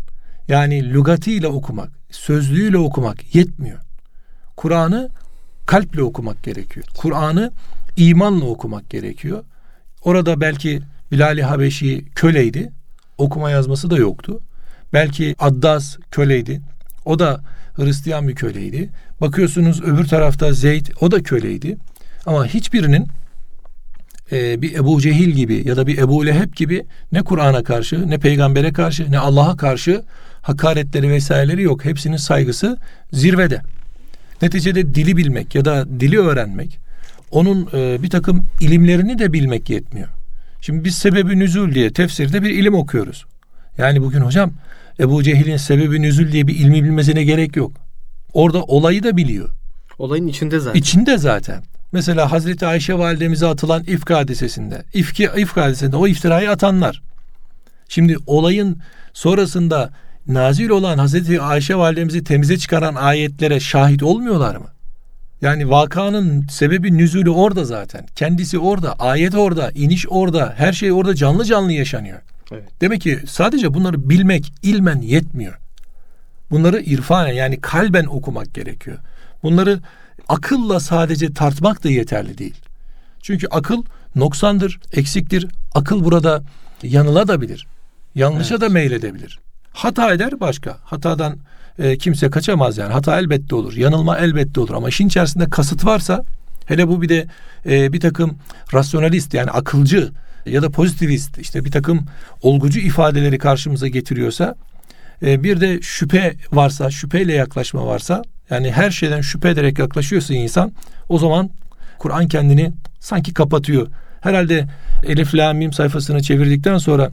yani 0.49 0.95
lügatiyle 0.95 1.49
okumak, 1.49 1.91
sözlüğüyle 2.11 2.79
okumak 2.79 3.35
yetmiyor. 3.35 3.79
Kur'an'ı 4.57 5.11
kalple 5.67 6.03
okumak 6.03 6.43
gerekiyor. 6.43 6.87
Kur'an'ı 6.97 7.53
imanla 7.97 8.45
okumak 8.45 8.91
gerekiyor. 8.91 9.45
Orada 10.05 10.41
belki 10.41 10.81
Bilal-i 11.12 11.43
Habeşi 11.43 12.05
köleydi. 12.15 12.73
Okuma 13.19 13.51
yazması 13.51 13.91
da 13.91 13.97
yoktu. 13.97 14.41
Belki 14.93 15.35
Addas 15.38 15.97
köleydi. 16.11 16.61
O 17.05 17.19
da 17.19 17.41
Hristiyan 17.75 18.29
bir 18.29 18.35
köleydi. 18.35 18.91
Bakıyorsunuz 19.21 19.83
öbür 19.83 20.05
tarafta 20.05 20.53
Zeyd 20.53 20.87
o 21.01 21.11
da 21.11 21.23
köleydi. 21.23 21.77
Ama 22.27 22.47
hiçbirinin 22.47 23.09
e, 24.33 24.62
bir 24.62 24.75
Ebu 24.75 25.01
Cehil 25.01 25.31
gibi 25.31 25.68
ya 25.68 25.77
da 25.77 25.87
bir 25.87 25.99
Ebu 25.99 26.27
Leheb 26.27 26.55
gibi 26.57 26.85
ne 27.12 27.23
Kur'an'a 27.23 27.62
karşı 27.62 28.11
ne 28.11 28.18
peygambere 28.18 28.73
karşı 28.73 29.12
ne 29.12 29.18
Allah'a 29.18 29.57
karşı 29.57 30.03
hakaretleri 30.42 31.11
vesaireleri 31.11 31.62
yok. 31.62 31.85
Hepsinin 31.85 32.16
saygısı 32.16 32.79
zirvede. 33.12 33.61
Neticede 34.42 34.95
dili 34.95 35.16
bilmek 35.16 35.55
ya 35.55 35.64
da 35.64 36.01
dili 36.01 36.18
öğrenmek 36.18 36.79
onun 37.31 37.68
e, 37.75 38.03
bir 38.03 38.11
takım 38.11 38.47
ilimlerini 38.61 39.18
de 39.18 39.33
bilmek 39.33 39.71
yetmiyor. 39.71 40.09
Şimdi 40.61 40.85
biz 40.85 40.95
sebebi 40.95 41.38
nüzul 41.38 41.75
diye 41.75 41.92
tefsirde 41.92 42.42
bir 42.42 42.51
ilim 42.51 42.75
okuyoruz. 42.75 43.25
Yani 43.79 44.03
bugün 44.03 44.21
hocam 44.21 44.53
Ebu 45.01 45.23
Cehil'in 45.23 45.57
sebebi 45.57 46.03
nüzul 46.03 46.33
diye 46.33 46.47
bir 46.47 46.55
ilmi 46.55 46.85
bilmesine 46.85 47.25
gerek 47.25 47.57
yok. 47.57 47.73
Orada 48.33 48.62
olayı 48.62 49.03
da 49.03 49.16
biliyor. 49.16 49.49
Olayın 49.99 50.27
içinde 50.27 50.61
zaten. 50.61 50.81
İçinde 50.81 51.18
zaten. 51.18 51.62
Mesela 51.93 52.33
Hazreti 52.33 52.67
Ayşe 52.67 52.99
validemize 52.99 53.47
atılan 53.47 53.85
ifk 53.85 54.11
hadisesinde, 54.11 54.83
ifki, 54.95 55.31
ifk 55.37 55.57
hadisesinde 55.57 55.97
o 55.97 56.07
iftirayı 56.07 56.51
atanlar. 56.51 57.03
Şimdi 57.89 58.17
olayın 58.27 58.79
sonrasında 59.13 59.91
nazil 60.27 60.69
olan 60.69 60.99
Hazreti 60.99 61.41
Ayşe 61.41 61.75
validemizi 61.77 62.25
temize 62.25 62.59
çıkaran 62.59 62.95
ayetlere 62.95 63.61
şahit 63.61 64.03
olmuyorlar 64.03 64.57
mı? 64.57 64.67
Yani 65.43 65.71
vakanın 65.71 66.47
sebebi 66.51 66.99
nüzulü 66.99 67.31
orada 67.31 67.65
zaten. 67.65 68.07
Kendisi 68.17 68.59
orada, 68.59 68.93
ayet 68.93 69.35
orada, 69.35 69.71
iniş 69.75 70.07
orada, 70.09 70.55
her 70.57 70.73
şey 70.73 70.93
orada 70.93 71.15
canlı 71.15 71.45
canlı 71.45 71.73
yaşanıyor. 71.73 72.21
Evet. 72.53 72.65
Demek 72.81 73.01
ki 73.01 73.21
sadece 73.27 73.75
bunları 73.75 74.11
bilmek 74.11 74.53
ilmen 74.63 75.01
yetmiyor. 75.01 75.59
Bunları 76.51 76.81
irfanen 76.81 77.33
yani 77.33 77.61
kalben 77.61 78.05
okumak 78.05 78.55
gerekiyor. 78.55 78.99
Bunları 79.43 79.81
akılla 80.33 80.81
sadece 80.81 81.33
tartmak 81.33 81.85
da 81.85 81.90
yeterli 81.90 82.38
değil. 82.38 82.55
Çünkü 83.23 83.47
akıl 83.51 83.83
noksandır, 84.16 84.81
eksiktir. 84.92 85.47
Akıl 85.75 86.05
burada 86.05 86.42
yanılabilir. 86.83 87.66
Yanlışa 88.14 88.55
evet. 88.55 88.61
da 88.61 88.68
meyledebilir. 88.68 89.40
Hata 89.73 90.12
eder 90.12 90.40
başka. 90.40 90.79
Hatadan 90.85 91.38
e, 91.79 91.99
kimse 91.99 92.31
kaçamaz 92.31 92.79
yani. 92.79 92.92
Hata 92.92 93.18
elbette 93.18 93.55
olur. 93.55 93.77
Yanılma 93.77 94.18
elbette 94.18 94.61
olur. 94.61 94.75
Ama 94.75 94.88
işin 94.88 95.07
içerisinde 95.07 95.51
kasıt 95.51 95.85
varsa 95.85 96.25
hele 96.66 96.88
bu 96.88 97.03
bir 97.03 97.09
de 97.09 97.27
e, 97.66 97.92
bir 97.92 98.01
takım 98.01 98.38
rasyonalist 98.75 99.35
yani 99.35 99.51
akılcı 99.51 100.11
ya 100.47 100.62
da 100.62 100.71
pozitivist 100.71 101.38
işte 101.38 101.64
bir 101.64 101.71
takım 101.71 102.07
olgucu 102.42 102.81
ifadeleri 102.81 103.38
karşımıza 103.38 103.88
getiriyorsa 103.88 104.55
e, 105.23 105.42
bir 105.42 105.61
de 105.61 105.83
şüphe 105.83 106.35
varsa 106.53 106.90
şüpheyle 106.90 107.33
yaklaşma 107.33 107.87
varsa 107.87 108.23
yani 108.51 108.73
her 108.73 108.91
şeyden 108.91 109.21
şüphe 109.21 109.49
ederek 109.49 109.79
yaklaşıyorsa 109.79 110.35
insan 110.35 110.73
o 111.09 111.19
zaman 111.19 111.51
Kur'an 111.99 112.29
kendini 112.29 112.73
sanki 113.01 113.35
kapatıyor. 113.35 113.87
Herhalde 114.21 114.67
Elif 115.07 115.35
La 115.35 115.73
sayfasını 115.73 116.23
çevirdikten 116.23 116.79
sonra 116.79 117.11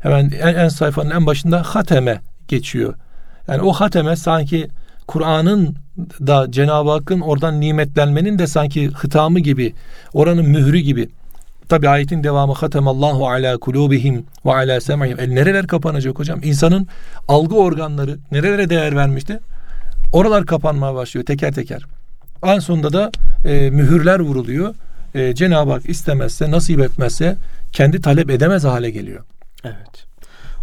hemen 0.00 0.30
en, 0.40 0.54
en 0.54 0.68
sayfanın 0.68 1.10
en 1.10 1.26
başında 1.26 1.62
hateme 1.62 2.20
geçiyor. 2.48 2.94
Yani 3.48 3.62
o 3.62 3.72
hateme 3.72 4.16
sanki 4.16 4.68
Kur'an'ın 5.06 5.76
da 6.26 6.46
Cenab-ı 6.50 6.90
Hakk'ın 6.90 7.20
oradan 7.20 7.60
nimetlenmenin 7.60 8.38
de 8.38 8.46
sanki 8.46 8.88
hıtamı 8.88 9.40
gibi, 9.40 9.74
oranın 10.14 10.46
mührü 10.46 10.78
gibi. 10.78 11.08
Tabi 11.68 11.88
ayetin 11.88 12.24
devamı 12.24 12.52
hatemallahu 12.52 13.28
ala 13.28 13.58
kulubihim 13.58 14.26
ve 14.46 14.52
ala 14.52 14.80
sem'ihim. 14.80 15.20
El 15.20 15.28
nereler 15.28 15.66
kapanacak 15.66 16.18
hocam? 16.18 16.40
İnsanın 16.42 16.86
algı 17.28 17.54
organları 17.54 18.18
nerelere 18.32 18.70
değer 18.70 18.96
vermişti? 18.96 19.40
Oralar 20.12 20.46
kapanmaya 20.46 20.94
başlıyor 20.94 21.26
teker 21.26 21.52
teker. 21.52 21.82
En 22.42 22.58
sonunda 22.58 22.92
da 22.92 23.10
e, 23.44 23.70
mühürler 23.70 24.20
vuruluyor. 24.20 24.74
E, 25.14 25.34
Cenab-ı 25.34 25.70
Hak 25.70 25.88
istemezse, 25.88 26.50
nasip 26.50 26.80
etmezse 26.80 27.36
kendi 27.72 28.00
talep 28.00 28.30
edemez 28.30 28.64
hale 28.64 28.90
geliyor. 28.90 29.24
Evet. 29.64 30.06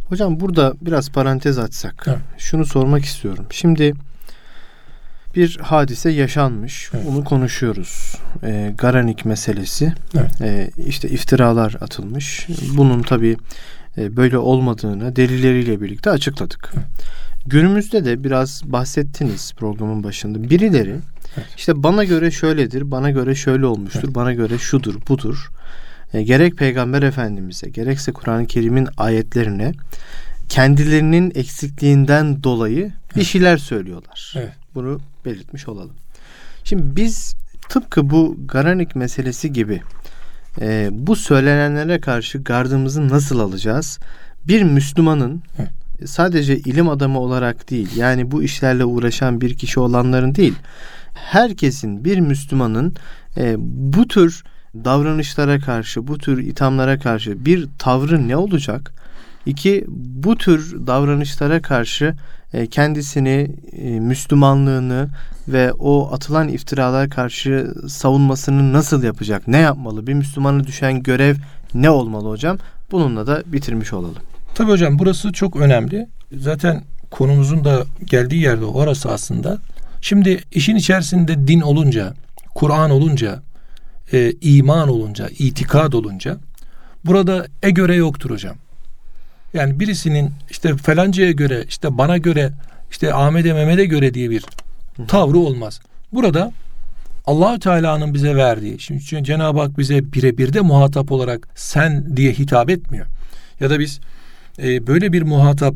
Hocam 0.09 0.39
burada 0.39 0.73
biraz 0.81 1.12
parantez 1.12 1.57
açsak. 1.57 2.05
Evet. 2.07 2.17
Şunu 2.38 2.65
sormak 2.65 3.05
istiyorum. 3.05 3.45
Şimdi 3.51 3.93
bir 5.35 5.57
hadise 5.62 6.09
yaşanmış. 6.09 6.89
Evet. 6.93 7.05
Onu 7.09 7.23
konuşuyoruz. 7.23 8.15
E, 8.43 8.73
Garanik 8.77 9.25
meselesi. 9.25 9.93
Evet. 10.17 10.41
E, 10.41 10.69
işte 10.85 11.09
iftiralar 11.09 11.75
atılmış. 11.81 12.47
Bunun 12.77 13.01
tabi 13.01 13.38
e, 13.97 14.17
böyle 14.17 14.38
olmadığını 14.38 15.15
delilleriyle 15.15 15.81
birlikte 15.81 16.09
açıkladık. 16.09 16.71
Evet. 16.73 16.85
Günümüzde 17.49 18.05
de 18.05 18.23
biraz 18.23 18.62
bahsettiniz 18.65 19.53
programın 19.57 20.03
başında. 20.03 20.49
Birileri 20.49 20.95
evet. 21.38 21.47
işte 21.57 21.83
bana 21.83 22.03
göre 22.03 22.31
şöyledir, 22.31 22.91
bana 22.91 23.09
göre 23.09 23.35
şöyle 23.35 23.65
olmuştur, 23.65 24.03
evet. 24.03 24.15
bana 24.15 24.33
göre 24.33 24.57
şudur, 24.57 24.95
budur 25.09 25.49
e, 26.13 26.23
gerek 26.23 26.57
Peygamber 26.57 27.03
Efendimiz'e 27.03 27.69
gerekse 27.69 28.12
Kur'an-ı 28.12 28.47
Kerim'in 28.47 28.88
ayetlerine 28.97 29.71
kendilerinin 30.49 31.31
eksikliğinden 31.35 32.43
dolayı 32.43 32.91
bir 33.15 33.23
şeyler 33.23 33.57
söylüyorlar. 33.57 34.33
Evet. 34.38 34.53
Bunu 34.75 34.99
belirtmiş 35.25 35.67
olalım. 35.67 35.95
Şimdi 36.63 36.95
biz 36.95 37.35
tıpkı 37.69 38.09
bu 38.09 38.38
Garanik 38.45 38.95
meselesi 38.95 39.53
gibi 39.53 39.81
e, 40.62 40.89
bu 40.91 41.15
söylenenlere 41.15 42.01
karşı 42.01 42.38
gardımızı 42.38 43.09
nasıl 43.09 43.39
alacağız? 43.39 43.99
Bir 44.47 44.63
Müslümanın 44.63 45.43
evet. 45.59 45.78
Sadece 46.05 46.57
ilim 46.57 46.89
adamı 46.89 47.19
olarak 47.19 47.69
değil 47.69 47.95
yani 47.95 48.31
bu 48.31 48.43
işlerle 48.43 48.85
uğraşan 48.85 49.41
bir 49.41 49.57
kişi 49.57 49.79
olanların 49.79 50.35
değil 50.35 50.55
herkesin 51.13 52.05
bir 52.05 52.19
Müslümanın 52.19 52.95
e, 53.38 53.55
bu 53.59 54.07
tür 54.07 54.43
davranışlara 54.75 55.59
karşı 55.59 56.07
bu 56.07 56.17
tür 56.17 56.43
ithamlara 56.43 56.99
karşı 56.99 57.45
bir 57.45 57.67
tavrı 57.79 58.27
ne 58.27 58.38
olacak? 58.38 58.93
İki, 59.45 59.85
bu 59.97 60.38
tür 60.38 60.88
davranışlara 60.88 61.62
karşı 61.62 62.15
e, 62.53 62.67
kendisini, 62.67 63.51
e, 63.71 63.99
Müslümanlığını 63.99 65.09
ve 65.47 65.73
o 65.73 66.09
atılan 66.13 66.47
iftiralara 66.47 67.09
karşı 67.09 67.73
savunmasını 67.88 68.73
nasıl 68.73 69.03
yapacak? 69.03 69.47
Ne 69.47 69.57
yapmalı? 69.57 70.07
Bir 70.07 70.13
Müslümana 70.13 70.67
düşen 70.67 71.03
görev 71.03 71.35
ne 71.73 71.89
olmalı 71.89 72.29
hocam? 72.29 72.57
Bununla 72.91 73.27
da 73.27 73.43
bitirmiş 73.45 73.93
olalım. 73.93 74.23
Tabii 74.60 74.72
hocam 74.72 75.00
burası 75.00 75.34
çok 75.34 75.56
önemli. 75.56 76.08
Zaten 76.38 76.84
konumuzun 77.12 77.63
da 77.63 77.84
geldiği 78.06 78.41
yerde 78.41 78.65
orası 78.65 79.12
aslında. 79.12 79.58
Şimdi 80.02 80.43
işin 80.52 80.76
içerisinde 80.76 81.48
din 81.48 81.62
olunca, 81.62 82.13
Kur'an 82.56 82.91
olunca, 82.91 83.39
e, 84.13 84.32
iman 84.41 84.89
olunca, 84.89 85.30
itikad 85.39 85.93
olunca 85.93 86.38
burada 87.06 87.48
e 87.63 87.69
göre 87.69 87.95
yoktur 87.95 88.30
hocam. 88.30 88.56
Yani 89.54 89.80
birisinin 89.80 90.32
işte 90.50 90.78
falancaya 90.78 91.32
göre, 91.32 91.63
işte 91.67 91.98
bana 91.98 92.17
göre, 92.17 92.52
işte 92.91 93.13
Ahmet'e 93.13 93.54
Mehmet'e 93.54 93.86
göre 93.86 94.13
diye 94.13 94.30
bir 94.30 94.43
tavrı 95.08 95.38
olmaz. 95.38 95.80
Burada 96.13 96.52
Allahü 97.26 97.60
Teala'nın 97.60 98.13
bize 98.13 98.36
verdiği, 98.36 98.80
şimdi 98.80 99.24
Cenab-ı 99.24 99.60
Hak 99.60 99.78
bize 99.78 100.13
birebir 100.13 100.54
de 100.54 100.62
muhatap 100.62 101.12
olarak 101.12 101.48
sen 101.56 102.17
diye 102.17 102.32
hitap 102.32 102.69
etmiyor. 102.69 103.06
Ya 103.60 103.69
da 103.69 103.80
biz 103.80 104.00
e, 104.63 104.88
böyle 104.88 105.13
bir 105.13 105.22
muhatap 105.22 105.76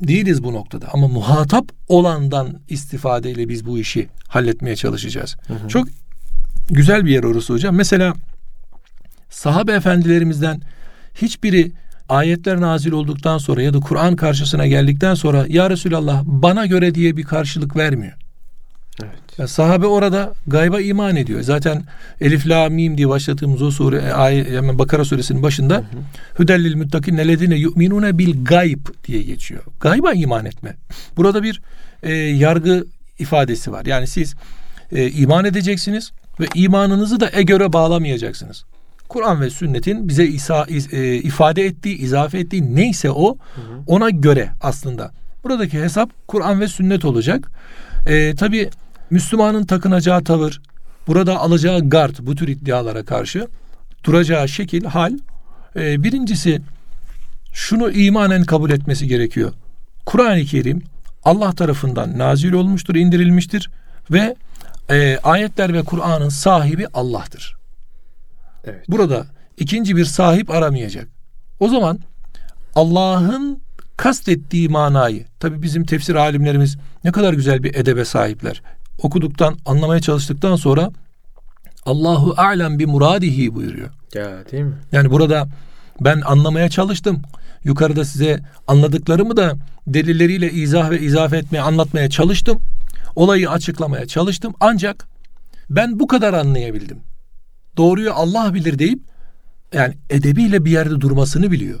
değiliz 0.00 0.42
bu 0.44 0.52
noktada 0.52 0.86
ama 0.92 1.08
muhatap 1.08 1.64
olandan 1.88 2.60
istifadeyle 2.68 3.48
biz 3.48 3.66
bu 3.66 3.78
işi 3.78 4.08
halletmeye 4.28 4.76
çalışacağız. 4.76 5.36
Hı 5.46 5.54
hı. 5.54 5.68
Çok 5.68 5.88
güzel 6.70 7.04
bir 7.04 7.10
yer 7.10 7.24
orası 7.24 7.52
hocam. 7.52 7.74
Mesela 7.74 8.14
sahabe 9.30 9.72
efendilerimizden 9.72 10.60
hiçbiri 11.14 11.72
ayetler 12.08 12.60
nazil 12.60 12.92
olduktan 12.92 13.38
sonra 13.38 13.62
ya 13.62 13.74
da 13.74 13.80
Kur'an 13.80 14.16
karşısına 14.16 14.66
geldikten 14.66 15.14
sonra 15.14 15.46
ya 15.48 15.70
Resulallah 15.70 16.22
bana 16.24 16.66
göre 16.66 16.94
diye 16.94 17.16
bir 17.16 17.22
karşılık 17.22 17.76
vermiyor. 17.76 18.12
Evet. 19.02 19.38
Yani 19.38 19.48
sahabe 19.48 19.86
orada 19.86 20.32
gayba 20.46 20.80
iman 20.80 21.16
ediyor. 21.16 21.40
Zaten 21.40 21.82
Elif 22.20 22.48
la 22.48 22.68
mim 22.68 22.98
diye 22.98 23.08
başladığımız 23.08 23.62
o 23.62 23.70
sure 23.70 23.96
e, 23.96 24.12
ayet 24.12 24.50
yani 24.50 24.78
Bakara 24.78 25.04
suresinin 25.04 25.42
başında 25.42 25.82
Hüdellil 26.38 26.76
muttakin 26.76 27.16
neledine 27.16 27.54
yu'minune 27.54 28.18
bil 28.18 28.44
gayb 28.44 28.86
diye 29.06 29.22
geçiyor. 29.22 29.62
Gayba 29.80 30.12
iman 30.12 30.44
etme. 30.44 30.76
Burada 31.16 31.42
bir 31.42 31.62
e, 32.02 32.12
yargı 32.12 32.84
ifadesi 33.18 33.72
var. 33.72 33.86
Yani 33.86 34.06
siz 34.06 34.34
e, 34.92 35.10
iman 35.10 35.44
edeceksiniz 35.44 36.12
ve 36.40 36.46
imanınızı 36.54 37.20
da 37.20 37.30
e 37.32 37.42
göre 37.42 37.72
bağlamayacaksınız. 37.72 38.64
Kur'an 39.08 39.40
ve 39.40 39.50
sünnetin 39.50 40.08
bize 40.08 40.24
isa, 40.24 40.66
e, 40.92 41.14
ifade 41.14 41.64
ettiği, 41.64 41.98
izafe 41.98 42.38
ettiği 42.38 42.76
neyse 42.76 43.10
o 43.10 43.38
ona 43.86 44.10
göre 44.10 44.50
aslında. 44.60 45.10
Buradaki 45.44 45.82
hesap 45.82 46.10
Kur'an 46.28 46.60
ve 46.60 46.68
sünnet 46.68 47.04
olacak. 47.04 47.50
E, 48.06 48.34
Tabi 48.34 48.70
Müslümanın 49.10 49.64
takınacağı 49.64 50.24
tavır, 50.24 50.60
burada 51.06 51.38
alacağı 51.38 51.88
gard 51.90 52.14
bu 52.20 52.34
tür 52.34 52.48
iddialara 52.48 53.04
karşı 53.04 53.48
duracağı 54.04 54.48
şekil, 54.48 54.84
hal. 54.84 55.12
E, 55.76 56.02
birincisi 56.02 56.62
şunu 57.52 57.90
imanen 57.90 58.44
kabul 58.44 58.70
etmesi 58.70 59.06
gerekiyor. 59.06 59.52
Kur'an-ı 60.06 60.44
Kerim 60.44 60.82
Allah 61.24 61.52
tarafından 61.52 62.18
nazil 62.18 62.52
olmuştur, 62.52 62.94
indirilmiştir 62.94 63.70
ve 64.10 64.36
e, 64.90 65.18
ayetler 65.18 65.72
ve 65.72 65.82
Kur'an'ın 65.82 66.28
sahibi 66.28 66.86
Allah'tır. 66.94 67.56
Evet. 68.64 68.88
Burada 68.88 69.26
ikinci 69.56 69.96
bir 69.96 70.04
sahip 70.04 70.50
aramayacak. 70.50 71.08
O 71.60 71.68
zaman 71.68 71.98
Allah'ın 72.74 73.62
kastettiği 73.96 74.68
manayı 74.68 75.26
tabi 75.40 75.62
bizim 75.62 75.84
tefsir 75.84 76.14
alimlerimiz 76.14 76.76
ne 77.04 77.12
kadar 77.12 77.32
güzel 77.32 77.62
bir 77.62 77.74
edebe 77.74 78.04
sahipler. 78.04 78.62
Okuduktan, 79.02 79.56
anlamaya 79.66 80.00
çalıştıktan 80.00 80.56
sonra 80.56 80.90
Allahu 81.86 82.34
alem 82.36 82.78
bir 82.78 82.86
muradihi 82.86 83.54
buyuruyor. 83.54 83.90
Ya 84.14 84.50
değil 84.52 84.64
mi? 84.64 84.74
Yani 84.92 85.10
burada 85.10 85.48
ben 86.00 86.20
anlamaya 86.20 86.68
çalıştım. 86.68 87.22
Yukarıda 87.64 88.04
size 88.04 88.40
anladıklarımı 88.66 89.36
da 89.36 89.56
delilleriyle 89.86 90.50
izah 90.50 90.90
ve 90.90 91.00
izafe 91.00 91.36
etmeye, 91.36 91.60
anlatmaya 91.60 92.10
çalıştım. 92.10 92.60
Olayı 93.16 93.50
açıklamaya 93.50 94.06
çalıştım. 94.06 94.54
Ancak 94.60 95.08
ben 95.70 96.00
bu 96.00 96.06
kadar 96.06 96.34
anlayabildim 96.34 96.98
doğruyu 97.76 98.12
Allah 98.12 98.54
bilir 98.54 98.78
deyip 98.78 98.98
yani 99.72 99.94
edebiyle 100.10 100.64
bir 100.64 100.70
yerde 100.70 101.00
durmasını 101.00 101.50
biliyor. 101.50 101.80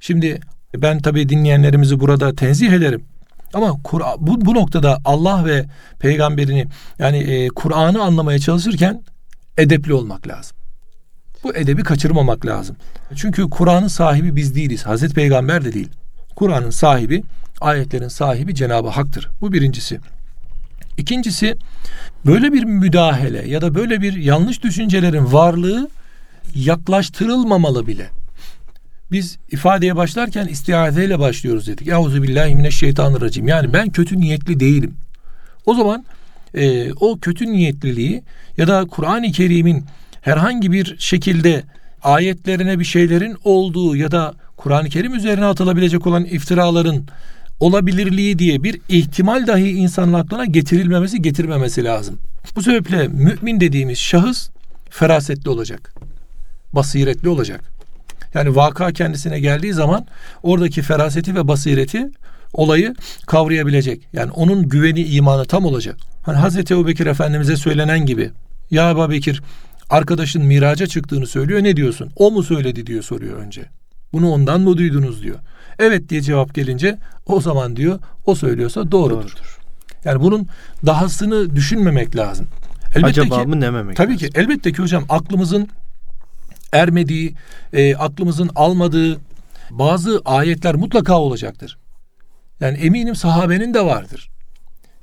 Şimdi 0.00 0.40
ben 0.76 0.98
tabii 0.98 1.28
dinleyenlerimizi 1.28 2.00
burada 2.00 2.34
tenzih 2.34 2.72
ederim. 2.72 3.04
Ama 3.54 3.76
bu, 4.18 4.44
bu 4.44 4.54
noktada 4.54 4.98
Allah 5.04 5.44
ve 5.44 5.64
peygamberini 5.98 6.66
yani 6.98 7.18
e, 7.18 7.48
Kur'an'ı 7.48 8.02
anlamaya 8.02 8.38
çalışırken 8.38 9.02
edepli 9.58 9.94
olmak 9.94 10.28
lazım. 10.28 10.56
Bu 11.44 11.56
edebi 11.56 11.82
kaçırmamak 11.82 12.46
lazım. 12.46 12.76
Çünkü 13.16 13.50
Kur'an'ın 13.50 13.88
sahibi 13.88 14.36
biz 14.36 14.54
değiliz. 14.54 14.86
Hazreti 14.86 15.14
Peygamber 15.14 15.64
de 15.64 15.72
değil. 15.72 15.88
Kur'an'ın 16.36 16.70
sahibi, 16.70 17.22
ayetlerin 17.60 18.08
sahibi 18.08 18.54
Cenab-ı 18.54 18.88
Hak'tır. 18.88 19.30
Bu 19.40 19.52
birincisi. 19.52 20.00
İkincisi 20.96 21.56
böyle 22.26 22.52
bir 22.52 22.64
müdahale 22.64 23.48
ya 23.48 23.60
da 23.60 23.74
böyle 23.74 24.00
bir 24.00 24.16
yanlış 24.16 24.62
düşüncelerin 24.62 25.32
varlığı 25.32 25.88
yaklaştırılmamalı 26.54 27.86
bile. 27.86 28.10
Biz 29.10 29.38
ifadeye 29.50 29.96
başlarken 29.96 30.46
istiazeyle 30.46 31.18
başlıyoruz 31.18 31.66
dedik. 31.66 31.88
Euzu 31.88 32.22
billahi 32.22 32.54
mineşşeytanirracim. 32.56 33.48
Yani 33.48 33.72
ben 33.72 33.90
kötü 33.90 34.20
niyetli 34.20 34.60
değilim. 34.60 34.94
O 35.66 35.74
zaman 35.74 36.04
e, 36.54 36.92
o 36.92 37.18
kötü 37.18 37.46
niyetliliği 37.46 38.22
ya 38.56 38.68
da 38.68 38.84
Kur'an-ı 38.84 39.32
Kerim'in 39.32 39.84
herhangi 40.20 40.72
bir 40.72 40.96
şekilde 40.98 41.64
ayetlerine 42.02 42.78
bir 42.78 42.84
şeylerin 42.84 43.36
olduğu 43.44 43.96
ya 43.96 44.10
da 44.10 44.34
Kur'an-ı 44.56 44.88
Kerim 44.88 45.14
üzerine 45.14 45.44
atılabilecek 45.44 46.06
olan 46.06 46.24
iftiraların 46.24 47.06
olabilirliği 47.60 48.38
diye 48.38 48.62
bir 48.62 48.80
ihtimal 48.88 49.46
dahi 49.46 49.70
insanın 49.70 50.12
aklına 50.12 50.44
getirilmemesi 50.44 51.22
getirmemesi 51.22 51.84
lazım. 51.84 52.18
Bu 52.56 52.62
sebeple 52.62 53.08
mümin 53.08 53.60
dediğimiz 53.60 53.98
şahıs 53.98 54.48
ferasetli 54.90 55.50
olacak. 55.50 55.94
Basiretli 56.72 57.28
olacak. 57.28 57.75
Yani 58.34 58.56
vaka 58.56 58.92
kendisine 58.92 59.40
geldiği 59.40 59.72
zaman 59.72 60.06
oradaki 60.42 60.82
feraseti 60.82 61.34
ve 61.34 61.48
basireti 61.48 62.10
olayı 62.52 62.94
kavrayabilecek. 63.26 64.08
Yani 64.12 64.30
onun 64.30 64.68
güveni 64.68 65.02
imanı 65.02 65.44
tam 65.44 65.64
olacak. 65.64 65.96
Hani 66.22 66.36
Hazreti 66.36 66.74
Ebu 66.74 66.86
Bekir 66.86 67.06
Efendimiz'e 67.06 67.56
söylenen 67.56 68.06
gibi 68.06 68.30
ya 68.70 68.90
Ebu 68.90 69.10
Bekir 69.10 69.42
arkadaşın 69.90 70.44
miraca 70.44 70.86
çıktığını 70.86 71.26
söylüyor 71.26 71.62
ne 71.62 71.76
diyorsun? 71.76 72.10
O 72.16 72.30
mu 72.30 72.42
söyledi 72.42 72.86
diyor 72.86 73.02
soruyor 73.02 73.38
önce. 73.38 73.64
Bunu 74.12 74.30
ondan 74.30 74.60
mı 74.60 74.76
duydunuz 74.76 75.22
diyor. 75.22 75.38
Evet 75.78 76.08
diye 76.08 76.20
cevap 76.22 76.54
gelince 76.54 76.98
o 77.26 77.40
zaman 77.40 77.76
diyor 77.76 77.98
o 78.26 78.34
söylüyorsa 78.34 78.92
doğrudur. 78.92 79.16
doğrudur. 79.16 79.58
Yani 80.04 80.20
bunun 80.22 80.46
dahasını 80.86 81.56
düşünmemek 81.56 82.16
lazım. 82.16 82.46
Elbette 82.94 83.20
Acaba 83.20 83.42
ki, 83.42 83.48
mı 83.48 83.60
dememek 83.60 83.96
Tabii 83.96 84.12
lazım. 84.12 84.28
ki 84.28 84.38
elbette 84.38 84.72
ki 84.72 84.82
hocam 84.82 85.04
aklımızın 85.08 85.68
ermediği, 86.72 87.34
e, 87.72 87.96
aklımızın 87.96 88.50
almadığı 88.54 89.20
bazı 89.70 90.22
ayetler 90.24 90.74
mutlaka 90.74 91.18
olacaktır. 91.18 91.78
Yani 92.60 92.78
eminim 92.78 93.16
sahabenin 93.16 93.74
de 93.74 93.84
vardır. 93.84 94.30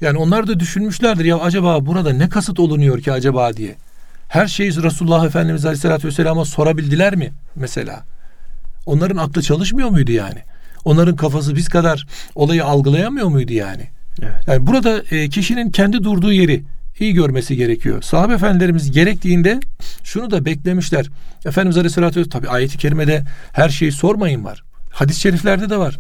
Yani 0.02 0.18
onlar 0.18 0.48
da 0.48 0.60
düşünmüşlerdir 0.60 1.26
ya 1.26 1.40
acaba 1.40 1.86
burada 1.86 2.14
ne 2.14 2.30
kasıt 2.30 2.60
olunuyor 2.60 3.02
ki 3.02 3.12
acaba 3.12 3.54
diye. 3.54 3.76
Her 4.28 4.48
şeyi 4.48 4.84
Resulullah 4.84 5.26
Efendimiz 5.26 5.66
Aleyhisselatü 5.66 6.08
Vesselam'a 6.08 6.46
sorabildiler 6.46 7.16
mi 7.16 7.34
mesela? 7.56 8.04
Onların 8.86 9.18
aklı 9.18 9.42
çalışmıyor 9.42 9.90
muydu 9.90 10.12
yani? 10.12 10.40
Onların 10.86 11.16
kafası 11.16 11.56
biz 11.56 11.68
kadar 11.68 12.08
olayı 12.36 12.66
algılayamıyor 12.66 13.28
muydu 13.28 13.54
yani? 13.54 13.90
Evet. 14.22 14.48
Yani 14.48 14.68
burada 14.68 15.04
e, 15.12 15.30
kişinin 15.30 15.72
kendi 15.72 16.04
durduğu 16.04 16.32
yeri 16.32 16.64
iyi 17.00 17.14
görmesi 17.14 17.56
gerekiyor. 17.56 18.02
Sahabe 18.02 18.34
efendilerimiz 18.34 18.92
gerektiğinde 18.92 19.60
şunu 20.04 20.32
da 20.32 20.46
beklemişler. 20.46 21.10
Efendimiz 21.46 21.78
Aleyhisselatü 21.78 22.20
Vesselam 22.20 22.42
tabi 22.42 22.50
ayeti 22.50 22.78
kerimede 22.78 23.24
her 23.54 23.70
şeyi 23.70 23.92
sormayın 23.92 24.44
var. 24.44 24.64
Hadis-i 24.90 25.20
şeriflerde 25.20 25.70
de 25.70 25.78
var. 25.78 26.00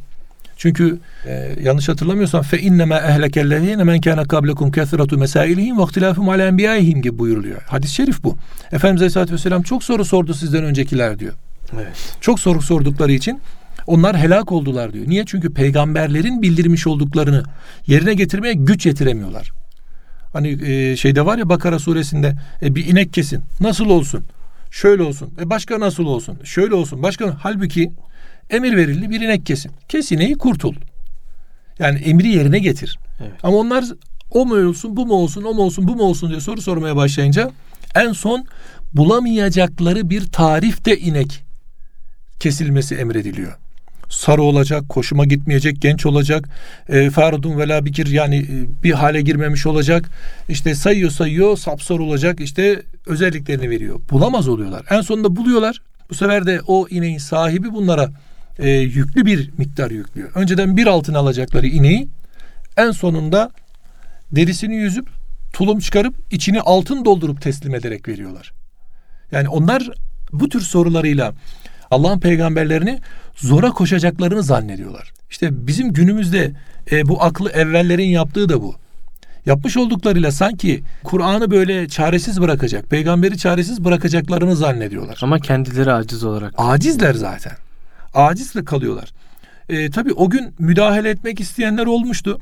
Çünkü 0.58 0.99
e, 1.25 1.56
yanlış 1.62 1.89
hatırlamıyorsam 1.89 2.41
fe 2.41 2.60
innema 2.60 2.99
ehlekellezine 2.99 3.84
men 3.84 4.01
kana 4.01 4.23
qablekum 4.25 4.71
kesratu 4.71 5.17
mesailihim 5.17 5.77
ve 5.79 5.84
ihtilafum 5.84 6.29
ala 6.29 6.47
enbiyaihim 6.47 7.01
gibi 7.01 7.19
buyuruluyor. 7.19 7.62
Hadis-i 7.62 7.93
şerif 7.93 8.23
bu. 8.23 8.38
Efendimiz 8.71 9.01
Aleyhisselatü 9.01 9.34
Vesselam 9.34 9.63
çok 9.63 9.84
soru 9.84 10.06
sordu 10.06 10.34
sizden 10.34 10.63
öncekiler 10.63 11.19
diyor. 11.19 11.34
Evet. 11.75 12.15
Çok 12.21 12.39
soru 12.39 12.62
sordukları 12.62 13.12
için 13.12 13.39
onlar 13.88 14.17
helak 14.17 14.51
oldular 14.51 14.93
diyor. 14.93 15.06
Niye? 15.08 15.25
Çünkü 15.25 15.53
peygamberlerin 15.53 16.41
bildirmiş 16.41 16.88
olduklarını 16.88 17.43
yerine 17.88 18.13
getirmeye 18.13 18.53
güç 18.53 18.86
yetiremiyorlar. 18.86 19.51
Hani 20.33 20.71
e, 20.71 20.97
şeyde 20.97 21.25
var 21.25 21.37
ya 21.37 21.49
Bakara 21.49 21.79
suresinde 21.79 22.35
e, 22.61 22.75
bir 22.75 22.85
inek 22.85 23.13
kesin. 23.13 23.41
Nasıl 23.59 23.85
olsun? 23.85 24.23
Şöyle 24.71 25.03
olsun. 25.03 25.33
E 25.41 25.49
başka 25.49 25.79
nasıl 25.79 26.05
olsun? 26.05 26.37
Şöyle 26.43 26.75
olsun. 26.75 27.03
Başka 27.03 27.37
halbuki 27.39 27.91
emir 28.49 28.77
verildi 28.77 29.09
bir 29.09 29.21
inek 29.21 29.45
kesin. 29.45 29.71
Kes 29.89 30.11
ineği 30.11 30.37
kurtul. 30.37 30.75
Yani 31.79 31.99
emri 31.99 32.27
yerine 32.27 32.59
getir. 32.59 32.99
Evet. 33.19 33.31
Ama 33.43 33.57
onlar 33.57 33.85
o 34.31 34.45
mu 34.45 34.69
olsun, 34.69 34.97
bu 34.97 35.05
mu 35.05 35.13
olsun, 35.13 35.43
o 35.43 35.53
mu 35.53 35.61
olsun, 35.61 35.87
bu 35.87 35.95
mu 35.95 36.03
olsun 36.03 36.29
diye 36.29 36.39
soru 36.39 36.61
sormaya 36.61 36.95
başlayınca 36.95 37.51
en 37.95 38.11
son 38.11 38.45
bulamayacakları 38.93 40.09
bir 40.09 40.31
tarifte 40.31 40.97
inek 40.97 41.43
kesilmesi 42.39 42.95
emrediliyor 42.95 43.62
sarı 44.13 44.41
olacak, 44.41 44.89
koşuma 44.89 45.26
gitmeyecek, 45.26 45.82
genç 45.82 46.06
olacak, 46.06 46.49
e, 46.89 47.10
farudun 47.10 47.58
vela 47.58 47.86
bikir 47.86 48.08
yani 48.08 48.38
e, 48.38 48.84
bir 48.84 48.91
hale 48.91 49.21
girmemiş 49.21 49.65
olacak. 49.65 50.10
İşte 50.49 50.76
sayıyor 50.76 51.12
sayıyor, 51.12 51.58
sapsarı 51.58 52.04
olacak. 52.04 52.39
işte 52.39 52.82
özelliklerini 53.06 53.69
veriyor. 53.69 53.99
Bulamaz 54.12 54.47
oluyorlar. 54.47 54.86
En 54.89 55.02
sonunda 55.02 55.36
buluyorlar. 55.36 55.82
Bu 56.10 56.15
sefer 56.15 56.45
de 56.45 56.62
o 56.67 56.88
ineğin 56.89 57.17
sahibi 57.17 57.73
bunlara 57.73 58.10
e, 58.60 58.69
yüklü 58.69 59.26
bir 59.26 59.49
miktar 59.58 59.91
yüklüyor. 59.91 60.32
Önceden 60.36 60.78
bir 60.78 60.88
altın 60.88 61.13
alacakları 61.13 61.67
ineği 61.67 62.08
en 62.78 62.91
sonunda 62.91 63.52
derisini 64.32 64.76
yüzüp 64.76 65.08
tulum 65.54 65.80
çıkarıp 65.80 66.15
içini 66.32 66.62
altın 66.62 67.06
doldurup 67.06 67.41
teslim 67.41 67.76
ederek 67.76 68.08
veriyorlar. 68.08 68.54
Yani 69.32 69.49
onlar 69.49 69.89
bu 70.32 70.49
tür 70.49 70.62
sorularıyla 70.62 71.34
Allah'ın 71.93 72.19
peygamberlerini 72.19 72.99
zora 73.36 73.69
koşacaklarını 73.69 74.43
zannediyorlar. 74.43 75.13
İşte 75.29 75.67
bizim 75.67 75.93
günümüzde 75.93 76.51
e, 76.91 77.08
bu 77.08 77.23
aklı 77.23 77.49
evvellerin 77.49 78.08
yaptığı 78.08 78.49
da 78.49 78.62
bu. 78.62 78.75
Yapmış 79.45 79.77
olduklarıyla 79.77 80.32
sanki 80.32 80.84
Kur'an'ı 81.03 81.51
böyle 81.51 81.88
çaresiz 81.88 82.41
bırakacak, 82.41 82.89
peygamberi 82.89 83.38
çaresiz 83.38 83.84
bırakacaklarını 83.84 84.56
zannediyorlar. 84.56 85.19
Ama 85.21 85.39
kendileri 85.39 85.91
aciz 85.91 86.23
olarak. 86.23 86.53
Acizler 86.58 87.13
zaten. 87.13 87.53
Acizle 88.13 88.65
kalıyorlar. 88.65 89.10
E, 89.69 89.89
tabii 89.89 90.13
o 90.13 90.29
gün 90.29 90.53
müdahale 90.60 91.10
etmek 91.10 91.39
isteyenler 91.39 91.86
olmuştu. 91.86 92.39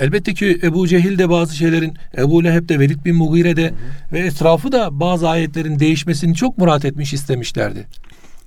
Elbette 0.00 0.34
ki 0.34 0.58
Ebu 0.62 0.88
Cehil 0.88 1.18
de 1.18 1.30
bazı 1.30 1.56
şeylerin, 1.56 1.94
Ebu 2.18 2.44
Leheb 2.44 2.68
de, 2.68 2.78
Velid 2.78 3.04
bin 3.04 3.16
Mugire 3.16 3.56
de 3.56 3.72
ve 4.12 4.18
etrafı 4.18 4.72
da 4.72 5.00
bazı 5.00 5.28
ayetlerin 5.28 5.78
değişmesini 5.78 6.34
çok 6.34 6.58
murat 6.58 6.84
etmiş 6.84 7.12
istemişlerdi. 7.12 7.86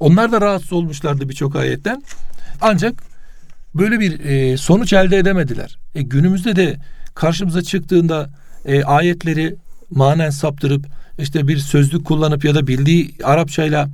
Onlar 0.04 0.32
da 0.32 0.42
rahatsız 0.42 0.74
olmuşlardı 0.74 1.30
birçok 1.30 1.56
ayetten. 1.56 2.04
Ancak 2.62 3.04
böyle 3.76 4.00
bir 4.00 4.20
e, 4.20 4.58
sonuç 4.58 4.94
elde 4.94 5.18
edemediler. 5.18 5.78
E, 5.96 6.02
günümüzde 6.02 6.56
de 6.56 6.76
karşımıza 7.16 7.62
çıktığında 7.62 8.30
e, 8.66 8.84
ayetleri 8.84 9.56
manen 9.90 10.30
saptırıp 10.30 10.86
işte 11.20 11.48
bir 11.48 11.58
sözlük 11.58 12.06
kullanıp 12.06 12.46
ya 12.46 12.56
da 12.56 12.68
bildiği 12.68 13.16
Arapçayla 13.24 13.90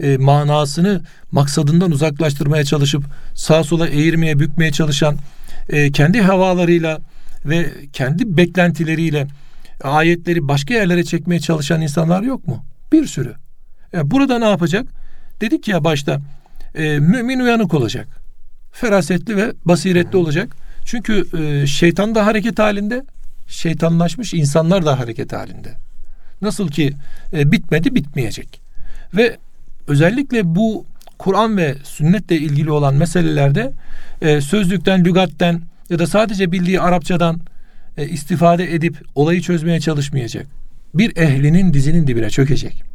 e, 0.00 0.16
manasını 0.16 1.02
maksadından 1.32 1.90
uzaklaştırmaya 1.90 2.64
çalışıp 2.64 3.04
sağa 3.34 3.64
sola 3.64 3.88
eğirmeye 3.88 4.38
bükmeye 4.38 4.72
çalışan 4.72 5.16
e, 5.68 5.92
kendi 5.92 6.20
havalarıyla 6.20 6.98
ve 7.44 7.72
kendi 7.92 8.36
beklentileriyle 8.36 9.26
ayetleri 9.84 10.48
başka 10.48 10.74
yerlere 10.74 11.04
çekmeye 11.04 11.40
çalışan 11.40 11.80
insanlar 11.80 12.22
yok 12.22 12.46
mu? 12.46 12.64
Bir 12.92 13.06
sürü. 13.06 13.34
E, 13.94 14.10
burada 14.10 14.38
ne 14.38 14.48
yapacak? 14.48 14.99
Dedik 15.40 15.68
ya 15.68 15.84
başta 15.84 16.20
e, 16.74 16.98
mümin 16.98 17.40
uyanık 17.40 17.74
olacak. 17.74 18.08
Ferasetli 18.72 19.36
ve 19.36 19.52
basiretli 19.64 20.16
olacak. 20.16 20.56
Çünkü 20.84 21.26
e, 21.38 21.66
şeytan 21.66 22.14
da 22.14 22.26
hareket 22.26 22.58
halinde, 22.58 23.04
şeytanlaşmış 23.48 24.34
insanlar 24.34 24.86
da 24.86 24.98
hareket 24.98 25.32
halinde. 25.32 25.74
Nasıl 26.42 26.68
ki 26.68 26.92
e, 27.32 27.52
bitmedi 27.52 27.94
bitmeyecek. 27.94 28.60
Ve 29.16 29.36
özellikle 29.86 30.54
bu 30.54 30.86
Kur'an 31.18 31.56
ve 31.56 31.74
sünnetle 31.84 32.36
ilgili 32.36 32.70
olan 32.70 32.94
meselelerde 32.94 33.72
e, 34.22 34.40
sözlükten, 34.40 35.04
lügatten 35.04 35.60
ya 35.90 35.98
da 35.98 36.06
sadece 36.06 36.52
bildiği 36.52 36.80
Arapçadan 36.80 37.40
e, 37.96 38.08
istifade 38.08 38.74
edip 38.74 38.96
olayı 39.14 39.40
çözmeye 39.40 39.80
çalışmayacak. 39.80 40.46
Bir 40.94 41.16
ehlinin 41.16 41.74
dizinin 41.74 42.06
dibine 42.06 42.30
çökecek. 42.30 42.89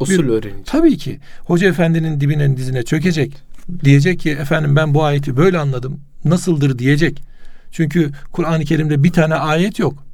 Usul 0.00 0.28
öğrenecek. 0.28 0.66
Tabii 0.66 0.96
ki. 0.96 1.18
Hoca 1.44 1.68
efendinin 1.68 2.20
dibinin 2.20 2.56
dizine 2.56 2.82
çökecek. 2.82 3.36
Diyecek 3.84 4.20
ki 4.20 4.30
efendim 4.30 4.76
ben 4.76 4.94
bu 4.94 5.04
ayeti 5.04 5.36
böyle 5.36 5.58
anladım. 5.58 6.00
Nasıldır 6.24 6.78
diyecek. 6.78 7.22
Çünkü 7.72 8.10
Kur'an-ı 8.32 8.64
Kerim'de 8.64 9.02
bir 9.04 9.12
tane 9.12 9.34
ayet 9.34 9.78
yok. 9.78 10.04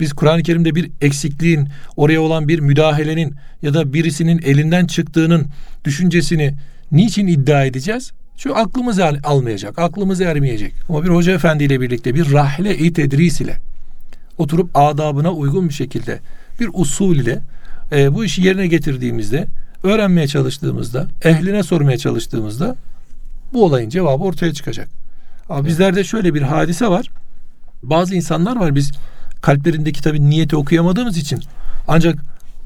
Biz 0.00 0.12
Kur'an-ı 0.12 0.42
Kerim'de 0.42 0.74
bir 0.74 0.90
eksikliğin, 1.00 1.68
oraya 1.96 2.20
olan 2.20 2.48
bir 2.48 2.58
müdahalenin 2.58 3.34
ya 3.62 3.74
da 3.74 3.92
birisinin 3.92 4.40
elinden 4.44 4.86
çıktığının 4.86 5.46
düşüncesini 5.84 6.54
niçin 6.92 7.26
iddia 7.26 7.64
edeceğiz? 7.64 8.12
Çünkü 8.36 8.56
aklımız 8.56 8.98
almayacak, 9.24 9.78
aklımız 9.78 10.20
ermeyecek. 10.20 10.72
Ama 10.88 11.04
bir 11.04 11.08
hoca 11.08 11.32
efendi 11.32 11.64
ile 11.64 11.80
birlikte 11.80 12.14
bir 12.14 12.32
rahle-i 12.32 12.92
tedris 12.92 13.40
ile 13.40 13.56
oturup 14.38 14.70
adabına 14.74 15.32
uygun 15.32 15.68
bir 15.68 15.74
şekilde 15.74 16.20
bir 16.60 16.70
usul 16.72 17.16
ile 17.16 17.38
e, 17.92 18.14
bu 18.14 18.24
işi 18.24 18.42
yerine 18.42 18.66
getirdiğimizde, 18.66 19.46
öğrenmeye 19.82 20.28
çalıştığımızda, 20.28 21.06
ehline 21.22 21.62
sormaya 21.62 21.98
çalıştığımızda 21.98 22.76
bu 23.52 23.64
olayın 23.64 23.90
cevabı 23.90 24.24
ortaya 24.24 24.52
çıkacak. 24.52 24.88
Ama 25.48 25.58
evet. 25.58 25.68
bizlerde 25.68 26.04
şöyle 26.04 26.34
bir 26.34 26.42
hadise 26.42 26.88
var. 26.88 27.10
Bazı 27.82 28.14
insanlar 28.14 28.56
var 28.56 28.74
biz 28.74 28.92
kalplerindeki 29.42 30.02
tabi 30.02 30.30
niyeti 30.30 30.56
okuyamadığımız 30.56 31.16
için 31.16 31.42
ancak 31.88 32.18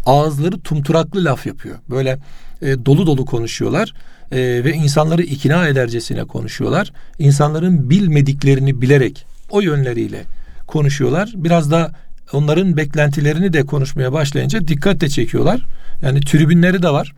ağızları 0.07 0.61
tumturaklı 0.61 1.25
laf 1.25 1.47
yapıyor. 1.47 1.79
Böyle 1.91 2.19
e, 2.63 2.87
dolu 2.87 3.07
dolu 3.07 3.25
konuşuyorlar 3.25 3.95
e, 4.33 4.39
ve 4.39 4.73
insanları 4.73 5.23
ikna 5.23 5.69
edercesine 5.69 6.25
konuşuyorlar. 6.25 6.93
İnsanların 7.19 7.91
bilmediklerini 7.91 8.81
bilerek 8.81 9.27
o 9.51 9.61
yönleriyle 9.61 10.23
konuşuyorlar. 10.67 11.33
Biraz 11.35 11.71
da 11.71 11.93
onların 12.33 12.77
beklentilerini 12.77 13.53
de 13.53 13.67
konuşmaya 13.67 14.13
başlayınca 14.13 14.69
dikkat 14.69 15.01
de 15.01 15.09
çekiyorlar. 15.09 15.67
Yani 16.03 16.21
tribünleri 16.21 16.83
de 16.83 16.91
var. 16.91 17.13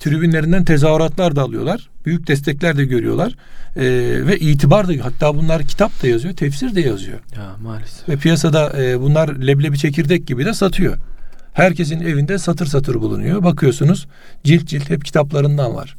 Tribünlerinden 0.00 0.64
tezahüratlar 0.64 1.36
da 1.36 1.42
alıyorlar. 1.42 1.88
Büyük 2.06 2.26
destekler 2.26 2.76
de 2.76 2.84
görüyorlar. 2.84 3.36
Ee, 3.76 3.82
ve 4.26 4.38
itibar 4.38 4.88
da 4.88 5.04
hatta 5.04 5.36
bunlar 5.36 5.62
kitap 5.62 6.02
da 6.02 6.06
yazıyor, 6.06 6.34
tefsir 6.34 6.74
de 6.74 6.80
yazıyor. 6.80 7.18
Ya 7.36 7.56
maalesef. 7.62 8.08
Ve 8.08 8.16
piyasada 8.16 8.82
e, 8.82 9.00
bunlar 9.00 9.28
leblebi 9.28 9.78
çekirdek 9.78 10.26
gibi 10.26 10.44
de 10.44 10.54
satıyor. 10.54 10.98
Herkesin 11.52 12.00
evinde 12.00 12.38
satır 12.38 12.66
satır 12.66 12.94
bulunuyor. 12.94 13.42
Bakıyorsunuz 13.42 14.06
cilt 14.44 14.66
cilt 14.66 14.90
hep 14.90 15.04
kitaplarından 15.04 15.74
var. 15.74 15.96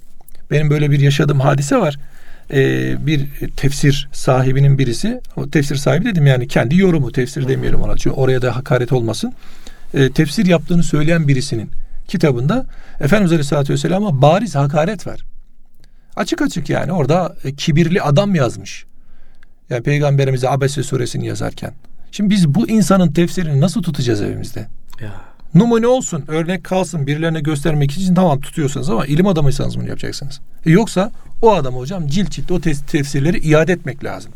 Benim 0.52 0.70
böyle 0.70 0.92
bir 0.92 1.00
yaşadığım 1.00 1.40
hadise 1.40 1.78
var 1.78 1.98
e, 2.54 2.96
bir 3.06 3.28
tefsir 3.58 4.10
sahibinin 4.12 4.78
birisi, 4.78 5.22
o 5.36 5.50
tefsir 5.50 5.76
sahibi 5.76 6.06
dedim 6.06 6.26
yani 6.26 6.48
kendi 6.48 6.78
yorumu, 6.78 7.12
tefsir 7.12 7.48
demeyelim 7.48 7.82
ona 7.82 7.98
çünkü 7.98 8.16
oraya 8.16 8.42
da 8.42 8.56
hakaret 8.56 8.92
olmasın. 8.92 9.34
E, 9.94 10.12
tefsir 10.12 10.46
yaptığını 10.46 10.84
söyleyen 10.84 11.28
birisinin 11.28 11.70
kitabında 12.08 12.66
Efendimiz 13.00 13.32
Aleyhisselatü 13.32 13.74
Vesselam'a 13.74 14.22
bariz 14.22 14.56
hakaret 14.56 15.08
var. 15.08 15.26
Açık 16.16 16.42
açık 16.42 16.70
yani 16.70 16.92
orada 16.92 17.36
e, 17.44 17.56
kibirli 17.56 18.02
adam 18.02 18.36
yazmış. 18.36 18.86
Yani 19.70 19.84
Peygamberimize 19.84 20.50
Abese 20.50 20.84
suresini 20.84 21.28
yazarken. 21.28 21.74
Şimdi 22.12 22.30
biz 22.30 22.48
bu 22.48 22.70
insanın 22.70 23.12
tefsirini 23.12 23.62
nasıl 23.62 23.84
tutacağız 23.84 24.22
evimizde? 24.22 24.68
Ya. 25.02 25.35
Numune 25.56 25.88
olsun, 25.88 26.24
örnek 26.28 26.64
kalsın, 26.64 27.08
birilerine 27.08 27.40
göstermek 27.40 27.92
için 27.92 28.16
tamam 28.16 28.42
tutuyorsunuz 28.42 28.90
ama 28.90 29.06
ilim 29.06 29.28
adamıysanız 29.28 29.78
bunu 29.78 29.88
yapacaksınız. 29.88 30.42
E 30.66 30.72
yoksa 30.72 31.12
o 31.42 31.54
adam 31.54 31.76
hocam 31.76 32.08
cilt 32.08 32.32
cilt 32.32 32.52
o 32.52 32.62
tefsirleri 32.62 33.38
iade 33.38 33.74
etmek 33.74 34.04
lazım. 34.04 34.32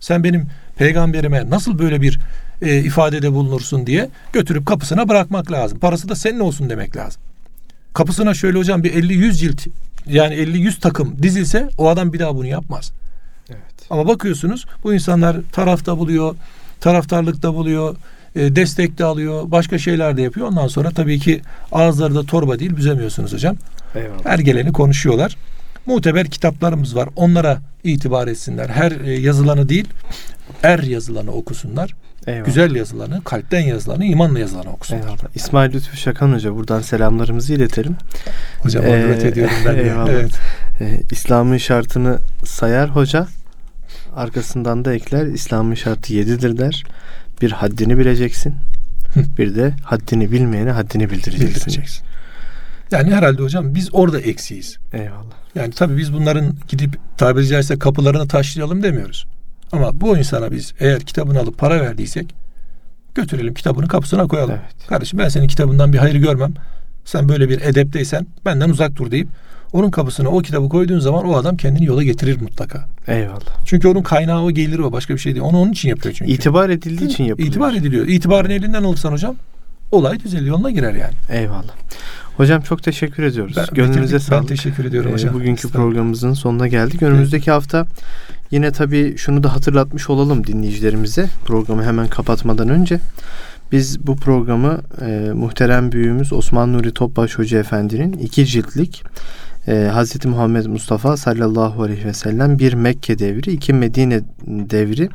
Sen 0.00 0.24
benim 0.24 0.46
peygamberime 0.76 1.50
nasıl 1.50 1.78
böyle 1.78 2.00
bir 2.00 2.20
e, 2.62 2.78
ifadede 2.78 3.32
bulunursun 3.32 3.86
diye 3.86 4.08
götürüp 4.32 4.66
kapısına 4.66 5.08
bırakmak 5.08 5.52
lazım. 5.52 5.78
Parası 5.78 6.08
da 6.08 6.14
senin 6.14 6.40
olsun 6.40 6.70
demek 6.70 6.96
lazım. 6.96 7.22
Kapısına 7.94 8.34
şöyle 8.34 8.58
hocam 8.58 8.84
bir 8.84 8.92
50-100 8.92 9.32
cilt 9.32 9.66
yani 10.06 10.34
50-100 10.34 10.80
takım 10.80 11.22
dizilse 11.22 11.68
o 11.78 11.88
adam 11.88 12.12
bir 12.12 12.18
daha 12.18 12.34
bunu 12.34 12.46
yapmaz. 12.46 12.92
Evet. 13.48 13.60
Ama 13.90 14.08
bakıyorsunuz 14.08 14.66
bu 14.84 14.94
insanlar 14.94 15.36
tarafta 15.52 15.98
buluyor, 15.98 16.36
taraftarlıkta 16.80 17.54
buluyor, 17.54 17.96
e, 18.36 18.56
destek 18.56 18.98
de 18.98 19.04
alıyor, 19.04 19.50
başka 19.50 19.78
şeyler 19.78 20.16
de 20.16 20.22
yapıyor. 20.22 20.46
Ondan 20.46 20.68
sonra 20.68 20.90
tabii 20.90 21.18
ki 21.18 21.40
ağızları 21.72 22.14
da 22.14 22.26
torba 22.26 22.58
değil, 22.58 22.76
büzemiyorsunuz 22.76 23.32
hocam. 23.32 23.56
Eyvallah. 23.94 24.24
Her 24.24 24.38
geleni 24.38 24.72
konuşuyorlar. 24.72 25.36
Muteber 25.86 26.26
kitaplarımız 26.26 26.96
var. 26.96 27.08
Onlara 27.16 27.58
itibar 27.84 28.28
etsinler. 28.28 28.68
Her 28.68 28.92
e, 28.92 29.20
yazılanı 29.20 29.68
değil, 29.68 29.88
er 30.62 30.78
yazılanı 30.78 31.32
okusunlar. 31.32 31.94
Eyvallah. 32.26 32.44
Güzel 32.44 32.74
yazılanı, 32.74 33.24
kalpten 33.24 33.60
yazılanı, 33.60 34.04
imanla 34.04 34.38
yazılanı 34.38 34.72
okusunlar. 34.72 35.00
Eyvallah. 35.00 35.18
İsmail 35.34 35.72
Lütfü 35.72 35.96
Şakan 35.96 36.32
Hoca 36.32 36.56
buradan 36.56 36.80
selamlarımızı 36.80 37.54
iletelim. 37.54 37.96
Hocam 38.58 38.84
ee, 38.86 39.18
ediyorum 39.22 39.54
ben 39.66 39.76
de. 39.76 39.82
Eyvallah. 39.82 40.10
Evet. 40.10 40.30
Ee, 40.80 41.00
İslam'ın 41.10 41.56
şartını 41.56 42.18
sayar 42.44 42.90
hoca. 42.90 43.26
Arkasından 44.16 44.84
da 44.84 44.94
ekler. 44.94 45.26
İslam'ın 45.26 45.74
şartı 45.74 46.14
yedidir 46.14 46.58
der. 46.58 46.84
Bir 47.40 47.50
haddini 47.52 47.98
bileceksin. 47.98 48.54
bir 49.38 49.54
de 49.56 49.74
haddini 49.84 50.32
bilmeyene 50.32 50.70
haddini 50.70 51.10
bildireceksin. 51.10 51.46
bildireceksin. 51.46 52.04
Yani 52.90 53.14
herhalde 53.14 53.42
hocam 53.42 53.74
biz 53.74 53.88
orada 53.92 54.20
eksiyiz. 54.20 54.78
Eyvallah. 54.92 55.34
Yani 55.54 55.72
tabii 55.72 55.96
biz 55.96 56.12
bunların 56.12 56.56
gidip 56.68 56.98
tabiri 57.18 57.46
caizse 57.46 57.78
kapılarını 57.78 58.28
taşlayalım 58.28 58.82
demiyoruz. 58.82 59.26
Ama 59.72 60.00
bu 60.00 60.18
insana 60.18 60.50
biz 60.52 60.74
eğer 60.80 61.00
kitabını 61.00 61.40
alıp 61.40 61.58
para 61.58 61.80
verdiysek 61.80 62.34
götürelim 63.14 63.54
kitabını 63.54 63.88
kapısına 63.88 64.26
koyalım. 64.26 64.54
Evet. 64.54 64.88
Kardeşim 64.88 65.18
ben 65.18 65.28
senin 65.28 65.46
kitabından 65.46 65.92
bir 65.92 65.98
hayır 65.98 66.14
görmem. 66.14 66.54
Sen 67.04 67.28
böyle 67.28 67.48
bir 67.48 67.60
edepteysen 67.60 68.26
benden 68.44 68.70
uzak 68.70 68.96
dur 68.96 69.10
deyip 69.10 69.28
onun 69.72 69.90
kapısına 69.90 70.28
o 70.28 70.38
kitabı 70.38 70.68
koyduğun 70.68 70.98
zaman 70.98 71.28
o 71.28 71.36
adam 71.36 71.56
kendini 71.56 71.84
yola 71.84 72.02
getirir 72.02 72.40
mutlaka. 72.40 72.86
Eyvallah. 73.08 73.64
Çünkü 73.64 73.88
onun 73.88 74.02
kaynağı 74.02 74.42
o 74.42 74.50
gelir 74.50 74.78
o 74.78 74.92
başka 74.92 75.14
bir 75.14 75.18
şey 75.18 75.34
değil. 75.34 75.44
Onu 75.44 75.58
onun 75.58 75.72
için 75.72 75.88
yapıyor 75.88 76.14
çünkü. 76.18 76.32
İtibar 76.32 76.70
edildiği 76.70 77.10
için 77.10 77.24
yapıyor. 77.24 77.48
İtibar 77.48 77.74
ediliyor. 77.74 78.06
İtibarın 78.06 78.50
elinden 78.50 78.82
alırsan 78.82 79.12
hocam 79.12 79.36
olay 79.92 80.20
düzeliyor 80.20 80.46
yoluna 80.46 80.70
girer 80.70 80.94
yani. 80.94 81.14
Eyvallah. 81.28 81.74
Hocam 82.36 82.60
çok 82.60 82.82
teşekkür 82.82 83.22
ediyoruz. 83.22 83.56
Ben, 83.56 83.66
Gönlünüze 83.72 84.18
sağlık. 84.18 84.42
Ben 84.42 84.46
teşekkür 84.46 84.84
ediyorum 84.84 85.10
ee, 85.10 85.14
hocam. 85.14 85.34
Bugünkü 85.34 85.68
programımızın 85.68 86.32
sonuna 86.32 86.68
geldik. 86.68 87.02
Önümüzdeki 87.02 87.50
hafta 87.50 87.86
yine 88.50 88.72
tabii 88.72 89.14
şunu 89.16 89.42
da 89.42 89.54
hatırlatmış 89.54 90.10
olalım 90.10 90.46
dinleyicilerimize. 90.46 91.28
Programı 91.44 91.84
hemen 91.84 92.08
kapatmadan 92.08 92.68
önce. 92.68 93.00
Biz 93.72 94.06
bu 94.06 94.16
programı 94.16 94.80
e, 95.00 95.30
muhterem 95.34 95.92
büyüğümüz 95.92 96.32
Osman 96.32 96.72
Nuri 96.72 96.92
Topbaş 96.94 97.38
Hoca 97.38 97.58
Efendi'nin 97.58 98.12
iki 98.12 98.46
ciltlik 98.46 99.04
e, 99.68 99.90
Hz. 99.94 100.24
Muhammed 100.24 100.66
Mustafa 100.66 101.16
sallallahu 101.16 101.82
aleyhi 101.82 102.04
ve 102.04 102.12
sellem 102.12 102.58
bir 102.58 102.72
Mekke 102.72 103.18
devri, 103.18 103.50
iki 103.50 103.72
Medine 103.72 104.20
devri 104.46 105.08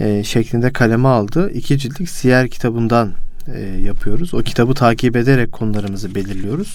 e, 0.00 0.24
şeklinde 0.24 0.72
kaleme 0.72 1.08
aldı. 1.08 1.50
İki 1.50 1.78
ciltlik 1.78 2.10
siyer 2.10 2.48
kitabından 2.48 3.12
e, 3.54 3.60
yapıyoruz. 3.60 4.34
O 4.34 4.38
kitabı 4.38 4.74
takip 4.74 5.16
ederek 5.16 5.52
konularımızı 5.52 6.14
belirliyoruz. 6.14 6.74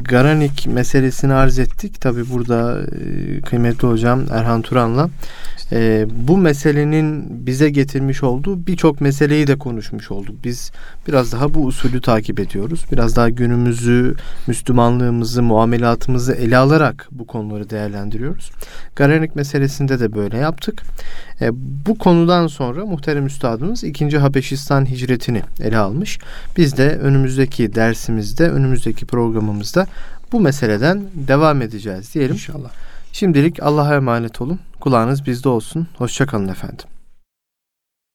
Garanik 0.00 0.66
meselesini 0.66 1.32
arz 1.32 1.58
ettik. 1.58 2.00
Tabi 2.00 2.30
burada 2.30 2.80
e, 2.82 3.40
kıymetli 3.40 3.88
hocam 3.88 4.22
Erhan 4.30 4.62
Turan'la 4.62 5.10
e, 5.72 6.06
bu 6.10 6.38
meselenin 6.38 7.26
bize 7.46 7.70
getirmiş 7.70 8.22
olduğu 8.22 8.66
birçok 8.66 9.00
meseleyi 9.00 9.46
de 9.46 9.58
konuşmuş 9.58 10.10
olduk. 10.10 10.36
Biz 10.44 10.72
biraz 11.08 11.32
daha 11.32 11.54
bu 11.54 11.64
usulü 11.64 12.00
takip 12.00 12.40
ediyoruz. 12.40 12.84
Biraz 12.92 13.16
daha 13.16 13.28
günümüzü, 13.28 14.14
Müslümanlığımızı, 14.46 15.42
muamelatımızı 15.42 16.32
ele 16.32 16.56
alarak 16.56 17.08
bu 17.10 17.26
konuları 17.26 17.70
değerlendiriyoruz. 17.70 18.50
Garanik 18.96 19.36
meselesinde 19.36 20.00
de 20.00 20.12
böyle 20.12 20.36
yaptık. 20.36 20.82
E, 21.42 21.50
bu 21.86 21.98
konudan 21.98 22.46
sonra 22.46 22.86
muhterem 22.86 23.26
üstadımız 23.26 23.84
2. 23.84 24.18
Habeşistan 24.18 24.90
hicretini 24.90 25.42
ele 25.60 25.78
almış. 25.78 26.18
Biz 26.56 26.76
de 26.76 26.96
önümüzdeki 26.98 27.74
dersimizde, 27.74 28.50
önümüzdeki 28.50 29.06
programımızda 29.06 29.86
bu 30.32 30.40
meseleden 30.40 31.02
devam 31.14 31.62
edeceğiz 31.62 32.14
diyelim. 32.14 32.34
İnşallah. 32.34 32.70
Şimdilik 33.12 33.62
Allah'a 33.62 33.94
emanet 33.94 34.40
olun. 34.40 34.60
Kulağınız 34.80 35.26
bizde 35.26 35.48
olsun. 35.48 35.86
Hoşçakalın 35.96 36.48
efendim. 36.48 36.91